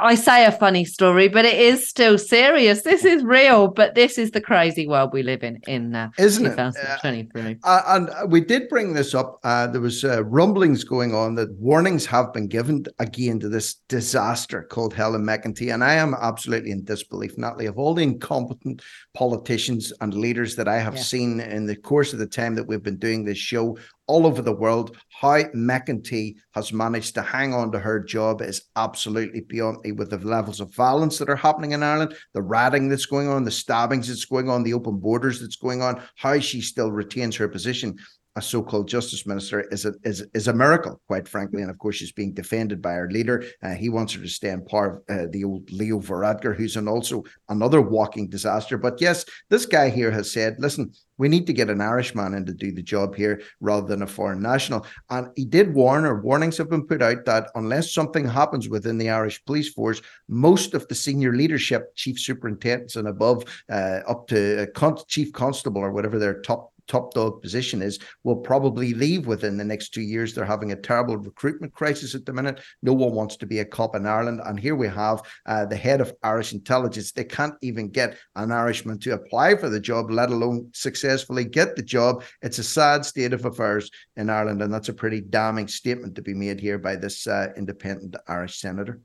[0.00, 2.82] I say a funny story, but it is still serious.
[2.82, 6.44] This is real, but this is the crazy world we live in in uh, isn't
[6.44, 7.42] 2023.
[7.42, 7.58] it?
[7.64, 9.40] Uh, and we did bring this up.
[9.42, 13.74] Uh, there was uh, rumblings going on that warnings have been given again to this
[13.88, 17.36] disaster called Helen McEntee, and I am absolutely in disbelief.
[17.36, 21.02] Natalie, of all the incompetent politicians and leaders that I have yeah.
[21.02, 24.42] seen in the course of the time that we've been doing this show, all over
[24.42, 24.96] the world.
[25.24, 30.10] How McEntee has managed to hang on to her job is absolutely beyond me with
[30.10, 33.50] the levels of violence that are happening in Ireland, the ratting that's going on, the
[33.50, 37.48] stabbings that's going on, the open borders that's going on, how she still retains her
[37.48, 37.96] position
[38.36, 41.62] a so-called justice minister is a is, is a miracle, quite frankly.
[41.62, 43.44] And of course, she's being defended by her leader.
[43.62, 45.02] Uh, he wants her to stay in power.
[45.08, 48.76] Uh, the old Leo Varadkar, who's an also another walking disaster.
[48.76, 52.44] But yes, this guy here has said, "Listen, we need to get an Irishman in
[52.46, 56.20] to do the job here rather than a foreign national." And he did warn, or
[56.20, 60.74] warnings have been put out that unless something happens within the Irish police force, most
[60.74, 65.92] of the senior leadership, chief superintendents and above, uh, up to con- chief constable or
[65.92, 70.34] whatever their top top dog position is will probably leave within the next two years.
[70.34, 72.60] They're having a terrible recruitment crisis at the minute.
[72.82, 74.40] No one wants to be a cop in Ireland.
[74.44, 77.12] And here we have uh, the head of Irish intelligence.
[77.12, 81.76] They can't even get an Irishman to apply for the job, let alone successfully get
[81.76, 82.24] the job.
[82.42, 84.62] It's a sad state of affairs in Ireland.
[84.62, 88.58] And that's a pretty damning statement to be made here by this uh, independent Irish
[88.58, 89.00] senator.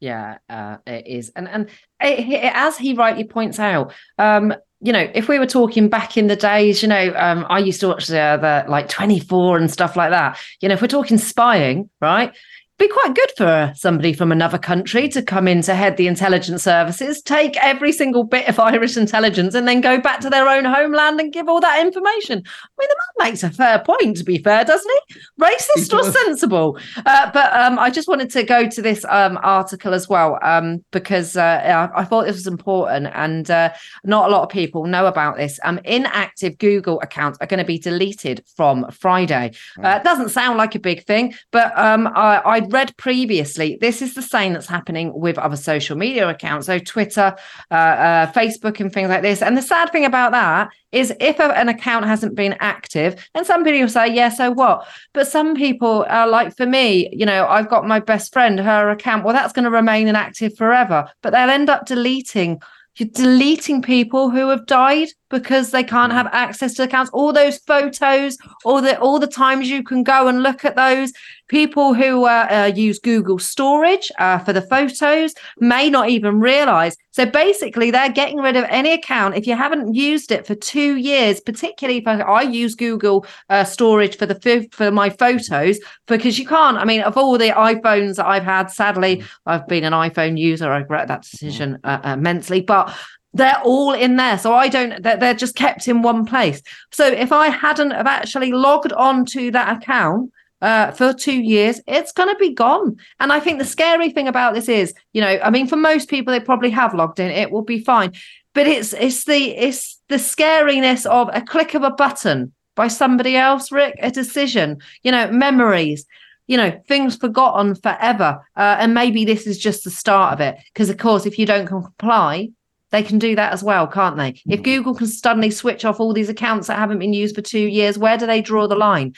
[0.00, 4.52] Yeah, uh, it is, and and it, it, as he rightly points out, um,
[4.84, 7.80] you know, if we were talking back in the days, you know, um, I used
[7.80, 10.38] to watch the, the like 24 and stuff like that.
[10.60, 12.36] You know, if we're talking spying, right?
[12.76, 16.64] Be quite good for somebody from another country to come in to head the intelligence
[16.64, 20.64] services, take every single bit of Irish intelligence, and then go back to their own
[20.64, 22.38] homeland and give all that information.
[22.38, 25.20] I mean, the man makes a fair point, to be fair, doesn't he?
[25.40, 26.78] Racist he or sensible?
[27.06, 30.84] Uh, but um, I just wanted to go to this um, article as well um,
[30.90, 33.72] because uh, I thought this was important, and uh,
[34.02, 35.60] not a lot of people know about this.
[35.62, 39.52] Um, inactive Google accounts are going to be deleted from Friday.
[39.82, 44.00] Uh, it doesn't sound like a big thing, but um, I, I'd read previously this
[44.00, 47.36] is the same that's happening with other social media accounts, so Twitter,
[47.70, 49.42] uh, uh, Facebook, and things like this.
[49.42, 53.46] And the sad thing about that is if a, an account hasn't been active, and
[53.46, 54.86] some people say, yeah, so what?
[55.12, 58.88] But some people are like, for me, you know, I've got my best friend, her
[58.90, 62.60] account, well, that's going to remain inactive forever, but they'll end up deleting
[62.96, 67.58] you're deleting people who have died because they can't have access to accounts all those
[67.58, 71.12] photos all the all the times you can go and look at those
[71.48, 76.96] people who uh, uh, use google storage uh, for the photos may not even realize.
[77.10, 79.36] So basically they're getting rid of any account.
[79.36, 83.64] If you haven't used it for two years particularly if i, I use google uh,
[83.64, 86.76] storage for the for my photos because you can't.
[86.76, 90.70] I mean of all the iphones that i've had sadly i've been an iphone user.
[90.70, 92.94] I regret that decision immensely but
[93.34, 94.38] they're all in there.
[94.38, 96.62] So i don't they're, they're just kept in one place.
[96.90, 100.30] So if i hadn't have actually logged on to that account
[100.64, 102.96] uh, for two years, it's going to be gone.
[103.20, 106.08] And I think the scary thing about this is, you know, I mean, for most
[106.08, 108.12] people, they probably have logged in; it will be fine.
[108.54, 113.36] But it's it's the it's the scariness of a click of a button by somebody
[113.36, 116.06] else, Rick, a decision, you know, memories
[116.46, 120.54] you know things forgotten forever uh, and maybe this is just the start of it
[120.74, 122.50] because of course if you don't comply
[122.94, 124.40] they can do that as well, can't they?
[124.46, 124.64] If mm.
[124.64, 127.98] Google can suddenly switch off all these accounts that haven't been used for two years,
[127.98, 129.14] where do they draw the line?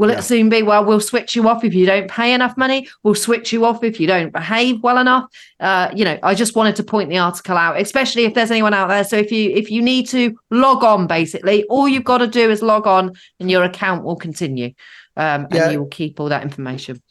[0.00, 0.20] Will yeah.
[0.20, 2.88] it soon be, well, we'll switch you off if you don't pay enough money?
[3.02, 5.28] We'll switch you off if you don't behave well enough.
[5.60, 8.72] Uh, you know, I just wanted to point the article out, especially if there's anyone
[8.72, 9.04] out there.
[9.04, 12.50] So if you if you need to log on, basically, all you've got to do
[12.50, 14.72] is log on and your account will continue.
[15.18, 15.64] Um, yeah.
[15.64, 17.02] and you will keep all that information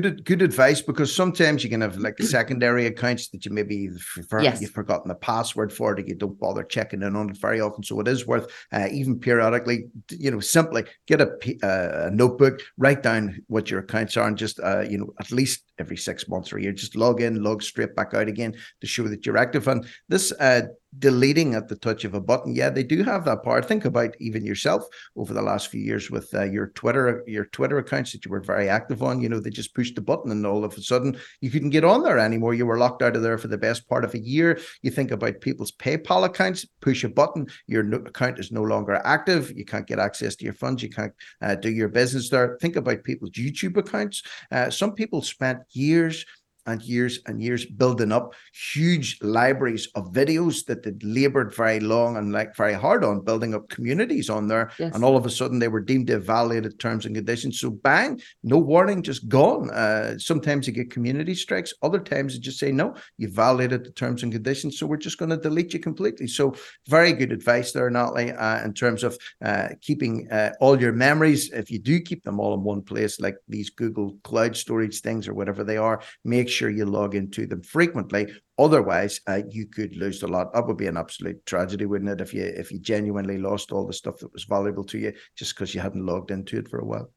[0.00, 4.26] good good advice because sometimes you can have like secondary accounts that you maybe you've,
[4.40, 4.60] yes.
[4.60, 7.82] you've forgotten the password for that you don't bother checking in on it very often
[7.82, 11.28] so it is worth uh, even periodically you know simply get a,
[11.62, 15.30] uh, a, notebook write down what your accounts are and just uh, you know at
[15.30, 18.54] least every six months or a year just log in log straight back out again
[18.80, 20.62] to show that you're active and this uh,
[20.98, 22.54] deleting at the touch of a button.
[22.54, 23.62] Yeah, they do have that power.
[23.62, 24.84] Think about even yourself
[25.16, 28.40] over the last few years with uh, your Twitter, your Twitter accounts that you were
[28.40, 29.20] very active on.
[29.20, 31.84] You know, they just pushed the button, and all of a sudden you couldn't get
[31.84, 32.54] on there anymore.
[32.54, 34.58] You were locked out of there for the best part of a year.
[34.82, 36.66] You think about people's PayPal accounts.
[36.80, 39.52] Push a button, your account is no longer active.
[39.56, 40.82] You can't get access to your funds.
[40.82, 42.58] You can't uh, do your business there.
[42.60, 44.22] Think about people's YouTube accounts.
[44.50, 46.24] Uh, some people spent years
[46.66, 52.16] and years and years building up huge libraries of videos that they'd labored very long
[52.16, 54.70] and like very hard on building up communities on there.
[54.78, 54.94] Yes.
[54.94, 57.60] And all of a sudden they were deemed to have violated terms and conditions.
[57.60, 59.70] So bang, no warning, just gone.
[59.70, 61.74] Uh, sometimes you get community strikes.
[61.82, 64.78] Other times you just say, no, you violated the terms and conditions.
[64.78, 66.26] So we're just going to delete you completely.
[66.26, 66.54] So
[66.88, 71.50] very good advice there, Natalie, uh, in terms of uh, keeping uh, all your memories.
[71.52, 75.28] If you do keep them all in one place, like these Google cloud storage things
[75.28, 78.32] or whatever they are, make sure you log into them frequently.
[78.58, 80.52] Otherwise, uh, you could lose a lot.
[80.52, 82.20] That would be an absolute tragedy, wouldn't it?
[82.20, 85.54] If you if you genuinely lost all the stuff that was valuable to you just
[85.54, 87.10] because you hadn't logged into it for a while.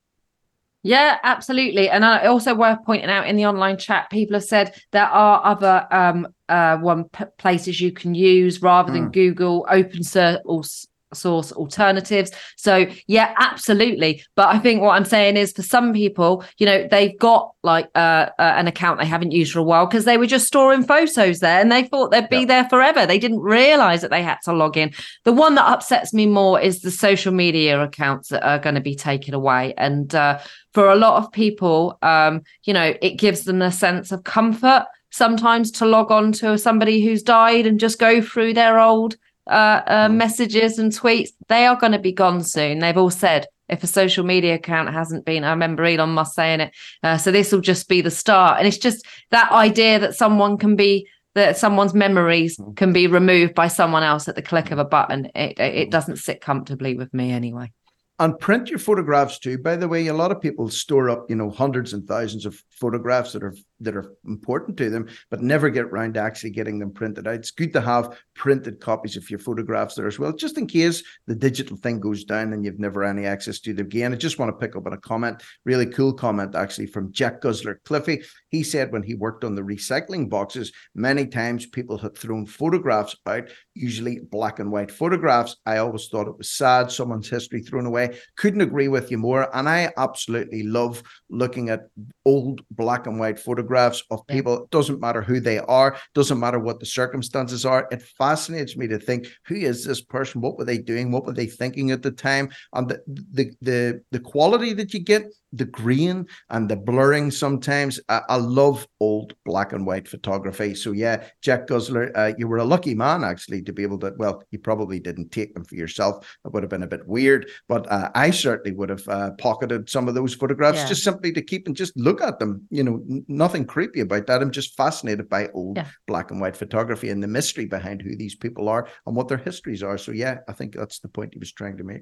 [0.84, 1.90] Yeah, absolutely.
[1.90, 5.44] And I also worth pointing out in the online chat, people have said there are
[5.44, 9.14] other um, uh, one p- places you can use rather than mm.
[9.14, 12.32] Google, open source source alternatives.
[12.56, 14.24] So yeah, absolutely.
[14.36, 17.90] But I think what I'm saying is for some people, you know, they've got like
[17.96, 20.84] uh, uh, an account they haven't used for a while because they were just storing
[20.84, 23.06] photos there and they thought they'd be there forever.
[23.06, 24.94] They didn't realize that they had to log in.
[25.24, 28.82] The one that upsets me more is the social media accounts that are going to
[28.82, 29.74] be taken away.
[29.78, 30.40] And uh,
[30.74, 34.86] for a lot of people, um, you know, it gives them a sense of comfort
[35.10, 39.16] sometimes to log on to somebody who's died and just go through their old
[39.50, 42.80] uh, uh, messages and tweets, they are going to be gone soon.
[42.80, 46.62] They've all said if a social media account hasn't been, I remember Elon Musk saying
[46.62, 46.76] it.
[47.04, 48.58] Uh, so this will just be the start.
[48.58, 52.76] And it's just that idea that someone can be, that someone's memories mm.
[52.76, 55.26] can be removed by someone else at the click of a button.
[55.36, 55.92] It, it mm.
[55.92, 57.72] doesn't sit comfortably with me anyway.
[58.20, 59.58] And print your photographs too.
[59.60, 62.62] By the way, a lot of people store up, you know, hundreds and thousands of
[62.72, 66.80] photographs that are that are important to them, but never get around to actually getting
[66.80, 67.36] them printed out.
[67.36, 71.04] It's good to have printed copies of your photographs there as well, just in case
[71.28, 74.14] the digital thing goes down and you've never any access to them again.
[74.14, 77.40] I just want to pick up on a comment, really cool comment actually from Jack
[77.42, 78.24] Guzzler Cliffy.
[78.50, 83.16] He said when he worked on the recycling boxes, many times people had thrown photographs
[83.28, 85.58] out, usually black and white photographs.
[85.68, 88.07] I always thought it was sad, someone's history thrown away.
[88.36, 89.56] Couldn't agree with you more.
[89.56, 91.88] And I absolutely love looking at
[92.26, 94.64] old black and white photographs of people.
[94.64, 97.88] It doesn't matter who they are, doesn't matter what the circumstances are.
[97.92, 100.42] It fascinates me to think who is this person?
[100.42, 101.12] What were they doing?
[101.12, 102.50] What were they thinking at the time?
[102.74, 108.00] And the the the, the quality that you get the green and the blurring sometimes.
[108.10, 110.76] I, I, love old black and white photography.
[110.76, 114.14] So yeah, Jack Guzzler, uh, you were a lucky man actually to be able to.
[114.18, 116.38] Well, you probably didn't take them for yourself.
[116.46, 119.90] It would have been a bit weird, but uh, I certainly would have uh, pocketed
[119.90, 120.88] some of those photographs yeah.
[120.88, 122.68] just simply to keep and just look at them.
[122.70, 124.42] You know, n- nothing creepy about that.
[124.42, 125.88] I'm just fascinated by old yeah.
[126.06, 129.38] black and white photography and the mystery behind who these people are and what their
[129.38, 129.98] histories are.
[129.98, 132.02] So yeah, I think that's the point he was trying to make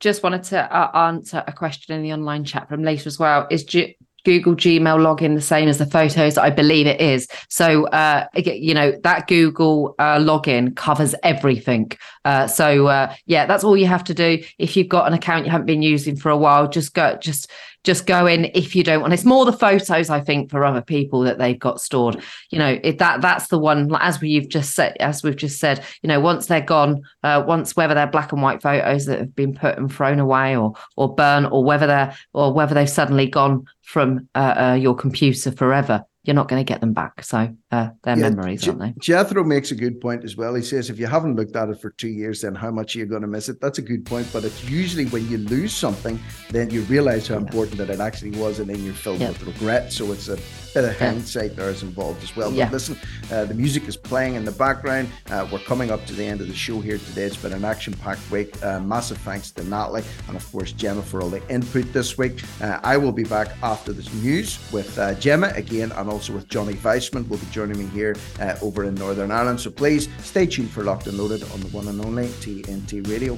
[0.00, 3.46] just wanted to uh, answer a question in the online chat from later as well.
[3.50, 6.38] Is G- Google Gmail login the same as the photos?
[6.38, 7.28] I believe it is.
[7.48, 11.92] So, uh, you know, that Google uh, login covers everything.
[12.24, 14.42] Uh, so, uh, yeah, that's all you have to do.
[14.58, 17.50] If you've got an account you haven't been using for a while, just go, just
[17.84, 19.12] just go in if you don't want.
[19.12, 22.22] It's more the photos, I think, for other people that they've got stored.
[22.50, 23.94] You know, it, that that's the one.
[24.00, 27.74] As we've just said, as we've just said, you know, once they're gone, uh, once
[27.76, 31.14] whether they're black and white photos that have been put and thrown away, or or
[31.14, 36.04] burn, or whether they're or whether they've suddenly gone from uh, uh, your computer forever
[36.24, 37.24] you're not going to get them back.
[37.24, 38.94] So uh, they're yeah, memories, aren't they?
[39.00, 40.54] Jethro makes a good point as well.
[40.54, 43.00] He says if you haven't looked at it for two years, then how much are
[43.00, 43.60] you going to miss it?
[43.60, 44.28] That's a good point.
[44.32, 46.20] But it's usually when you lose something,
[46.50, 47.40] then you realize how yeah.
[47.40, 49.28] important that it actually was, and then you're filled yeah.
[49.28, 49.92] with regret.
[49.92, 50.38] So it's a
[50.74, 52.50] bit of hindsight there is involved as well.
[52.50, 52.98] But listen,
[53.30, 55.08] uh, the music is playing in the background.
[55.30, 57.24] Uh, we're coming up to the end of the show here today.
[57.24, 58.62] It's been an action-packed week.
[58.62, 62.42] Uh, massive thanks to Natalie and of course Gemma for all the input this week.
[62.60, 66.48] Uh, I will be back after this news with uh, Gemma again and also with
[66.48, 69.60] Johnny Weissman will be joining me here uh, over in Northern Ireland.
[69.60, 73.36] So please stay tuned for Locked and Loaded on the one and only TNT Radio.